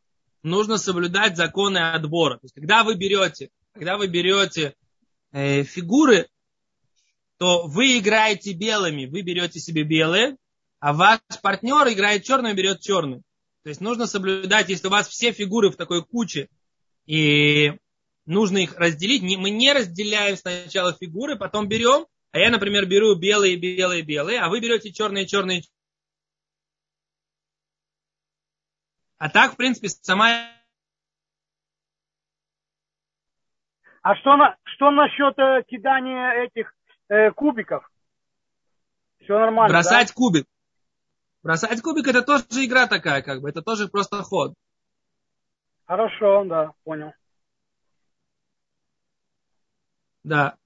нужно 0.49 0.79
соблюдать 0.79 1.37
законы 1.37 1.79
отбора. 1.79 2.35
То 2.35 2.45
есть, 2.45 2.55
когда 2.55 2.85
вы 2.85 2.95
берете, 2.95 3.51
когда 3.73 3.97
вы 3.97 4.09
берете 4.09 4.75
э, 5.33 5.63
фигуры, 5.63 6.29
то 7.39 7.67
вы 7.67 7.99
играете 7.99 8.53
белыми, 8.53 9.07
вы 9.07 9.23
берете 9.23 9.61
себе 9.61 9.85
белые, 9.85 10.37
а 10.81 10.93
ваш 10.93 11.21
партнер 11.43 11.89
играет 11.89 12.25
черным 12.25 12.53
и 12.53 12.57
берет 12.57 12.81
черный. 12.81 13.23
То 13.63 13.69
есть 13.69 13.81
нужно 13.81 14.07
соблюдать, 14.07 14.69
если 14.69 14.89
у 14.89 14.91
вас 14.91 15.09
все 15.09 15.33
фигуры 15.33 15.71
в 15.71 15.77
такой 15.77 16.05
куче, 16.05 16.49
и 17.07 17.73
нужно 18.27 18.59
их 18.59 18.77
разделить, 18.77 19.23
мы 19.23 19.51
не 19.51 19.73
разделяем 19.73 20.37
сначала 20.37 20.97
фигуры, 20.99 21.37
потом 21.37 21.69
берем, 21.69 22.07
а 22.33 22.39
я, 22.39 22.51
например, 22.51 22.87
беру 22.87 23.15
белые, 23.15 23.57
белые, 23.57 24.03
белые, 24.03 24.41
а 24.41 24.49
вы 24.49 24.61
берете 24.61 24.93
черные, 24.93 25.27
черные. 25.27 25.63
А 29.19 29.29
так, 29.29 29.53
в 29.53 29.57
принципе, 29.57 29.89
сама... 29.89 30.49
А 34.03 34.15
что, 34.17 34.37
на, 34.37 34.57
что 34.65 34.91
насчет 34.91 35.37
э, 35.39 35.65
кидания 35.67 36.45
этих 36.45 36.73
э, 37.09 37.33
кубиков? 37.33 37.89
Все 39.21 39.39
нормально, 39.39 39.75
Бросать 39.75 40.09
да? 40.09 40.15
кубик. 40.15 40.47
Бросать 41.43 41.83
кубик 41.83 42.07
это 42.07 42.23
тоже 42.23 42.45
игра 42.65 42.87
такая, 42.87 43.23
как 43.23 43.43
бы, 43.43 43.51
это 43.51 43.61
тоже 43.61 43.89
просто 43.89 44.23
ход. 44.23 44.55
Хорошо, 45.85 46.45
да, 46.45 46.73
понял. 46.85 47.13
Да. 50.23 50.57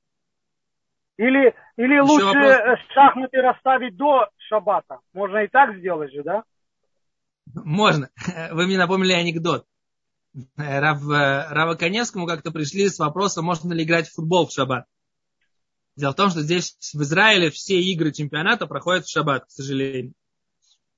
Или, 1.16 1.54
или 1.76 2.00
лучше 2.00 2.26
вопрос? 2.26 2.78
шахматы 2.92 3.40
расставить 3.40 3.96
до 3.96 4.28
шабата. 4.48 4.98
Можно 5.14 5.38
и 5.38 5.48
так 5.48 5.76
сделать 5.76 6.12
же, 6.12 6.22
да? 6.22 6.44
Можно. 7.46 8.10
Вы 8.52 8.66
мне 8.66 8.78
напомнили 8.78 9.12
анекдот. 9.12 9.66
Рав, 10.56 11.06
Рава 11.06 11.74
Коневскому 11.74 12.26
как-то 12.26 12.50
пришли 12.50 12.88
с 12.88 12.98
вопросом, 12.98 13.44
можно 13.44 13.72
ли 13.72 13.84
играть 13.84 14.08
в 14.08 14.14
футбол 14.14 14.46
в 14.46 14.52
шаббат. 14.52 14.86
Дело 15.94 16.12
в 16.12 16.16
том, 16.16 16.30
что 16.30 16.40
здесь 16.40 16.76
в 16.94 17.02
Израиле 17.02 17.50
все 17.50 17.80
игры 17.80 18.12
чемпионата 18.12 18.66
проходят 18.66 19.04
в 19.04 19.10
шаббат, 19.10 19.44
к 19.44 19.50
сожалению. 19.50 20.14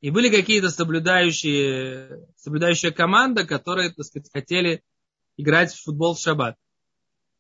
И 0.01 0.11
были 0.11 0.29
какие-то 0.29 0.71
соблюдающие, 0.71 2.29
соблюдающая 2.37 2.93
команда, 2.93 3.45
которые, 3.45 3.91
так 3.91 4.05
сказать, 4.05 4.31
хотели 4.33 4.85
играть 5.37 5.73
в 5.73 5.83
футбол 5.83 6.15
в 6.15 6.21
шаббат. 6.21 6.57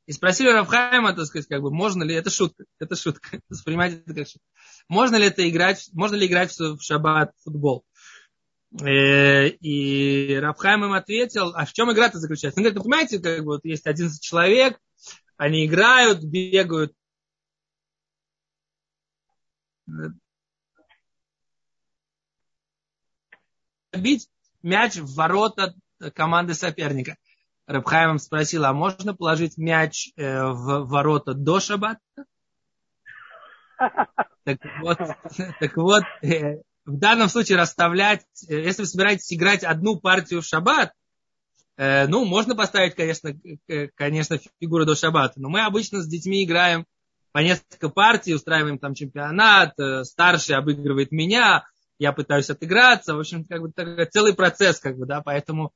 И 0.06 0.12
спросили 0.12 0.48
Равхайма, 0.48 1.14
так 1.14 1.26
сказать, 1.26 1.46
как 1.46 1.62
бы, 1.62 1.70
можно 1.70 2.02
ли, 2.02 2.14
это 2.14 2.28
шутка, 2.28 2.64
это 2.78 2.96
шутка, 2.96 3.40
воспринимайте 3.48 3.98
это 3.98 4.14
как 4.14 4.26
шутка. 4.26 4.48
Можно 4.88 5.16
ли 5.16 5.26
это 5.26 5.48
играть, 5.48 5.88
можно 5.92 6.16
ли 6.16 6.26
играть 6.26 6.58
в 6.58 6.80
шаббат 6.80 7.32
в 7.38 7.44
футбол? 7.44 7.84
Э, 8.82 9.48
и 9.48 10.36
Равхайм 10.36 10.84
им 10.84 10.92
ответил, 10.92 11.54
а 11.54 11.64
в 11.64 11.72
чем 11.72 11.92
игра-то 11.92 12.18
заключается? 12.18 12.60
Ну, 12.60 12.72
понимаете, 12.72 13.20
как 13.20 13.40
бы, 13.40 13.52
вот 13.52 13.64
есть 13.64 13.86
11 13.86 14.20
человек, 14.20 14.80
они 15.36 15.66
играют, 15.66 16.24
бегают, 16.24 16.92
бить 23.92 24.28
мяч 24.62 24.96
в 24.96 25.14
ворота 25.14 25.74
команды 26.14 26.54
соперника. 26.54 27.16
Рабхаймом 27.66 28.18
спросил, 28.18 28.64
а 28.64 28.72
можно 28.72 29.14
положить 29.14 29.56
мяч 29.56 30.10
э, 30.16 30.46
в 30.48 30.86
ворота 30.86 31.32
до 31.32 31.60
шаббата? 31.60 32.00
Так 33.78 34.58
вот, 34.80 34.98
так 35.60 35.76
вот 35.76 36.02
э, 36.22 36.60
в 36.84 36.98
данном 36.98 37.28
случае 37.28 37.58
расставлять, 37.58 38.24
э, 38.48 38.60
если 38.62 38.82
вы 38.82 38.88
собираетесь 38.88 39.32
играть 39.32 39.64
одну 39.64 39.96
партию 39.96 40.42
в 40.42 40.46
шаббат, 40.46 40.92
ну, 41.76 42.24
можно 42.24 42.54
поставить, 42.54 42.94
конечно, 42.94 43.32
конечно, 43.96 44.38
фигуры 44.60 44.84
до 44.84 44.94
шаббата, 44.94 45.40
но 45.40 45.48
мы 45.48 45.64
обычно 45.64 46.02
с 46.02 46.06
детьми 46.06 46.44
играем 46.44 46.86
по 47.32 47.40
несколько 47.40 47.88
партий, 47.88 48.32
устраиваем 48.32 48.78
там 48.78 48.94
чемпионат, 48.94 49.74
старший 50.04 50.54
обыгрывает 50.54 51.10
меня, 51.10 51.66
я 51.98 52.12
пытаюсь 52.12 52.48
отыграться, 52.48 53.16
в 53.16 53.18
общем, 53.18 53.44
как 53.44 53.60
бы 53.60 53.72
целый 54.08 54.34
процесс, 54.34 54.78
как 54.78 54.96
бы, 54.96 55.04
да, 55.04 55.20
поэтому 55.20 55.72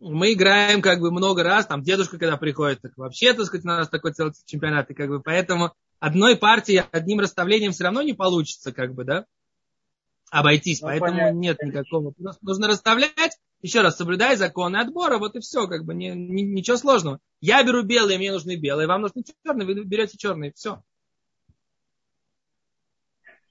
мы 0.00 0.32
играем 0.32 0.82
как 0.82 1.00
бы 1.00 1.10
много 1.10 1.42
раз, 1.42 1.66
там 1.66 1.82
дедушка 1.82 2.18
когда 2.18 2.36
приходит, 2.36 2.80
так 2.82 2.96
вообще, 2.96 3.32
так 3.32 3.46
сказать, 3.46 3.64
у 3.64 3.68
нас 3.68 3.88
такой 3.88 4.12
целый 4.12 4.32
чемпионат, 4.46 4.90
и 4.90 4.94
как 4.94 5.08
бы 5.08 5.20
поэтому 5.20 5.74
одной 5.98 6.36
партии, 6.36 6.84
одним 6.92 7.20
расставлением 7.20 7.72
все 7.72 7.84
равно 7.84 8.02
не 8.02 8.12
получится, 8.12 8.72
как 8.72 8.94
бы, 8.94 9.04
да, 9.04 9.26
обойтись, 10.30 10.82
ну, 10.82 10.88
поэтому 10.88 11.10
понятно. 11.10 11.38
нет 11.38 11.62
никакого, 11.62 12.10
просто 12.10 12.44
нужно 12.44 12.68
расставлять, 12.68 13.38
еще 13.62 13.82
раз, 13.82 13.96
соблюдая 13.96 14.36
законы 14.36 14.76
отбора, 14.76 15.18
вот 15.18 15.36
и 15.36 15.40
все, 15.40 15.66
как 15.66 15.84
бы, 15.84 15.94
не, 15.94 16.10
не, 16.10 16.42
ничего 16.42 16.76
сложного. 16.76 17.18
Я 17.40 17.62
беру 17.64 17.82
белые, 17.82 18.18
мне 18.18 18.32
нужны 18.32 18.56
белые, 18.56 18.86
вам 18.86 19.02
нужны 19.02 19.22
черные, 19.44 19.66
вы 19.66 19.84
берете 19.84 20.18
черные, 20.18 20.52
все. 20.52 20.82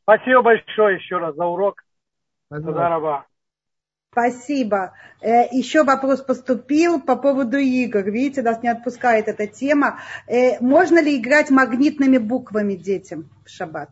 Спасибо 0.03 0.43
большое 0.43 0.97
еще 0.97 1.17
раз 1.17 1.35
за 1.35 1.45
урок. 1.45 1.83
Спасибо. 2.47 3.25
Спасибо. 4.11 4.93
Э, 5.19 5.47
еще 5.51 5.83
вопрос 5.83 6.21
поступил 6.21 7.01
по 7.01 7.17
поводу 7.17 7.57
игр. 7.57 7.99
Видите, 8.09 8.43
нас 8.43 8.63
не 8.63 8.69
отпускает 8.69 9.27
эта 9.27 9.45
тема. 9.45 9.99
Э, 10.27 10.57
можно 10.61 11.01
ли 11.01 11.17
играть 11.17 11.49
магнитными 11.49 12.17
буквами 12.17 12.75
детям 12.75 13.29
в 13.45 13.49
шаббат? 13.49 13.89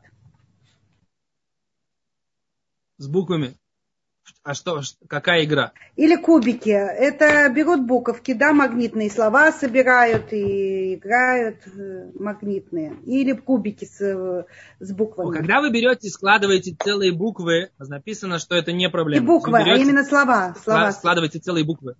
С 2.97 3.07
буквами? 3.07 3.57
А 4.43 4.53
что, 4.53 4.81
какая 5.07 5.43
игра? 5.43 5.73
Или 5.95 6.15
кубики. 6.15 6.69
Это 6.69 7.49
берут 7.49 7.85
буковки, 7.85 8.33
да, 8.33 8.53
магнитные 8.53 9.09
слова 9.09 9.51
собирают 9.51 10.31
и 10.31 10.95
играют 10.95 11.57
э, 11.67 12.11
магнитные. 12.17 12.97
Или 13.05 13.33
кубики 13.33 13.85
с, 13.85 14.45
с 14.79 14.93
буквами. 14.93 15.35
Когда 15.35 15.59
вы 15.59 15.71
берете 15.71 16.07
и 16.07 16.09
складываете 16.09 16.75
целые 16.81 17.11
буквы, 17.11 17.71
написано, 17.77 18.39
что 18.39 18.55
это 18.55 18.71
не 18.71 18.89
проблема. 18.89 19.23
И 19.23 19.27
буквы, 19.27 19.59
берете, 19.59 19.81
а 19.81 19.83
именно 19.83 20.03
слова. 20.03 20.55
слова. 20.61 20.91
Складываете 20.91 21.39
целые 21.39 21.65
буквы. 21.65 21.95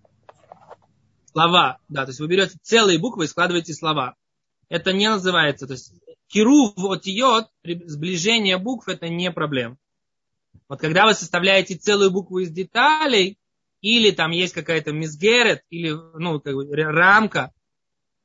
Слова, 1.32 1.80
да, 1.90 2.04
то 2.04 2.10
есть 2.10 2.20
вы 2.20 2.28
берете 2.28 2.58
целые 2.62 3.00
буквы 3.00 3.26
и 3.26 3.28
складываете 3.28 3.74
слова. 3.74 4.16
Это 4.70 4.94
не 4.94 5.10
называется, 5.10 5.68
то 5.68 5.74
есть 5.74 5.94
киру 6.28 6.74
вот 6.78 7.06
йод, 7.06 7.48
сближение 7.64 8.58
букв, 8.58 8.88
это 8.88 9.10
не 9.10 9.32
проблема. 9.32 9.78
Вот 10.68 10.80
когда 10.80 11.06
вы 11.06 11.14
составляете 11.14 11.76
целую 11.76 12.12
букву 12.12 12.40
из 12.40 12.52
деталей, 12.52 13.38
или 13.82 14.12
там 14.12 14.32
есть 14.32 14.54
какая-то 14.54 14.92
мизгерет, 14.94 15.64
или 15.70 15.92
ну, 15.92 16.40
как 16.40 16.56
бы, 16.56 16.66
рамка, 16.76 17.52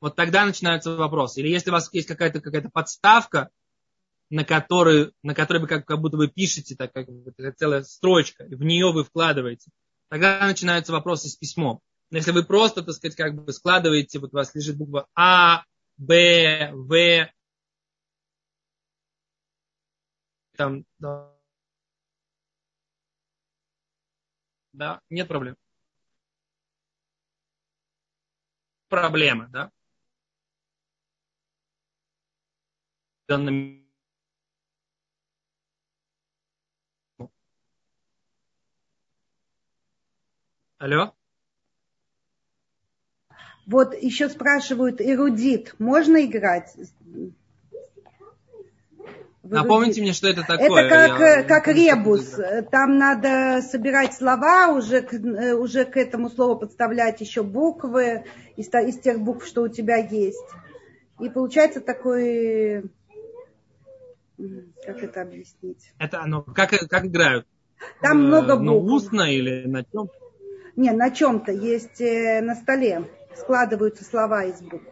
вот 0.00 0.14
тогда 0.14 0.44
начинаются 0.44 0.94
вопросы. 0.94 1.40
Или 1.40 1.48
если 1.48 1.70
у 1.70 1.72
вас 1.72 1.92
есть 1.92 2.06
какая-то 2.06 2.40
какая 2.40 2.68
подставка, 2.70 3.50
на 4.30 4.44
которой, 4.44 5.12
на 5.22 5.34
которой 5.34 5.58
вы 5.58 5.66
как, 5.66 5.86
как 5.86 6.00
будто 6.00 6.16
вы 6.16 6.28
пишете, 6.28 6.76
так 6.76 6.92
как 6.92 7.08
целая 7.56 7.82
строчка, 7.82 8.44
и 8.44 8.54
в 8.54 8.62
нее 8.62 8.92
вы 8.92 9.04
вкладываете. 9.04 9.70
Тогда 10.08 10.46
начинаются 10.46 10.92
вопросы 10.92 11.28
с 11.28 11.36
письмом. 11.36 11.80
Но 12.10 12.18
если 12.18 12.30
вы 12.30 12.44
просто, 12.44 12.82
так 12.82 12.94
сказать, 12.94 13.16
как 13.16 13.34
бы 13.34 13.52
складываете, 13.52 14.18
вот 14.18 14.32
у 14.32 14.36
вас 14.36 14.54
лежит 14.54 14.76
буква 14.76 15.06
А, 15.14 15.64
Б, 15.96 16.70
В, 16.72 17.28
там, 20.56 20.84
да, 20.98 21.37
да, 24.78 25.00
нет 25.10 25.28
проблем. 25.28 25.56
Проблема, 28.88 29.48
да? 29.48 29.70
Алло? 40.78 41.14
Вот 43.66 43.94
еще 43.94 44.30
спрашивают, 44.30 45.00
эрудит, 45.02 45.74
можно 45.78 46.24
играть? 46.24 46.74
Напомните 49.50 50.00
мне, 50.00 50.12
что 50.12 50.28
это 50.28 50.42
такое. 50.42 50.84
Это 50.84 50.88
как, 50.88 51.20
Я... 51.20 51.42
как 51.42 51.68
ребус. 51.68 52.38
Там 52.70 52.98
надо 52.98 53.62
собирать 53.62 54.14
слова, 54.14 54.72
уже 54.72 55.02
к, 55.02 55.12
уже 55.54 55.84
к 55.84 55.96
этому 55.96 56.30
слову 56.30 56.58
подставлять 56.58 57.20
еще 57.20 57.42
буквы 57.42 58.24
из, 58.56 58.68
из 58.68 58.98
тех 58.98 59.20
букв, 59.20 59.46
что 59.46 59.62
у 59.62 59.68
тебя 59.68 59.96
есть. 59.96 60.44
И 61.20 61.28
получается 61.28 61.80
такой... 61.80 62.90
Как 64.86 65.02
это 65.02 65.22
объяснить? 65.22 65.92
Это 65.98 66.20
оно, 66.20 66.42
как, 66.42 66.70
как 66.70 67.06
играют? 67.06 67.46
Там 68.00 68.24
много 68.26 68.56
букв. 68.56 68.64
Ну, 68.64 68.78
устно 68.78 69.22
или 69.22 69.66
на 69.66 69.84
чем? 69.84 70.08
Не, 70.76 70.92
на 70.92 71.10
чем-то 71.10 71.50
есть 71.50 72.00
э, 72.00 72.40
на 72.40 72.54
столе. 72.54 73.04
Складываются 73.34 74.04
слова 74.04 74.44
из 74.44 74.60
букв. 74.60 74.84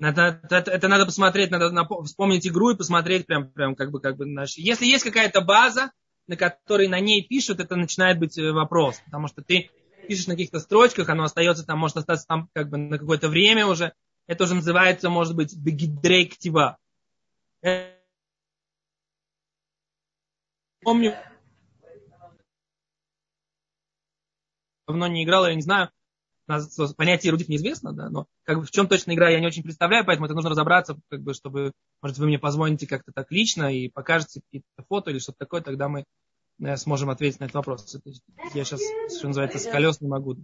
Это, 0.00 0.40
это, 0.48 0.70
это 0.70 0.88
надо 0.88 1.04
посмотреть, 1.04 1.50
надо 1.50 1.86
вспомнить 2.04 2.46
игру 2.46 2.70
и 2.70 2.76
посмотреть 2.76 3.26
прям, 3.26 3.50
прям 3.50 3.74
как 3.74 3.90
бы, 3.90 4.00
как 4.00 4.16
бы 4.16 4.24
наш. 4.24 4.56
Если 4.56 4.86
есть 4.86 5.04
какая-то 5.04 5.42
база, 5.42 5.92
на 6.26 6.36
которой 6.36 6.88
на 6.88 7.00
ней 7.00 7.26
пишут, 7.26 7.60
это 7.60 7.76
начинает 7.76 8.18
быть 8.18 8.38
э, 8.38 8.50
вопрос, 8.50 9.02
потому 9.04 9.28
что 9.28 9.42
ты 9.42 9.70
пишешь 10.08 10.26
на 10.26 10.34
каких-то 10.34 10.58
строчках, 10.58 11.10
оно 11.10 11.24
остается 11.24 11.66
там, 11.66 11.78
может 11.78 11.98
остаться 11.98 12.26
там 12.26 12.48
как 12.54 12.70
бы 12.70 12.78
на 12.78 12.98
какое-то 12.98 13.28
время 13.28 13.66
уже. 13.66 13.92
Это 14.26 14.44
уже 14.44 14.54
называется, 14.54 15.10
может 15.10 15.36
быть, 15.36 15.54
бегидректива. 15.54 16.78
Помню, 20.82 21.14
давно 24.86 25.08
не 25.08 25.24
играл, 25.24 25.46
я 25.46 25.54
не 25.54 25.62
знаю, 25.62 25.90
понятие 26.96 27.30
эрудит 27.30 27.48
неизвестно, 27.48 27.92
да, 27.92 28.10
но 28.10 28.26
как 28.44 28.58
бы 28.58 28.64
в 28.64 28.70
чем 28.70 28.88
точно 28.88 29.12
игра 29.12 29.30
я 29.30 29.40
не 29.40 29.46
очень 29.46 29.62
представляю, 29.62 30.04
поэтому 30.04 30.26
это 30.26 30.34
нужно 30.34 30.50
разобраться, 30.50 30.98
как 31.08 31.22
бы, 31.22 31.34
чтобы, 31.34 31.72
может, 32.02 32.18
вы 32.18 32.26
мне 32.26 32.38
позвоните 32.38 32.86
как-то 32.86 33.12
так 33.12 33.30
лично 33.30 33.74
и 33.74 33.88
покажете 33.88 34.40
какие-то 34.40 34.84
фото 34.88 35.10
или 35.10 35.18
что-то 35.18 35.38
такое, 35.38 35.60
тогда 35.60 35.88
мы 35.88 36.04
э, 36.62 36.76
сможем 36.76 37.10
ответить 37.10 37.40
на 37.40 37.44
этот 37.44 37.56
вопрос. 37.56 37.96
Я 38.54 38.64
сейчас, 38.64 38.80
что 39.16 39.28
называется, 39.28 39.58
с 39.58 39.66
колес 39.66 40.00
не 40.00 40.08
могу 40.08 40.36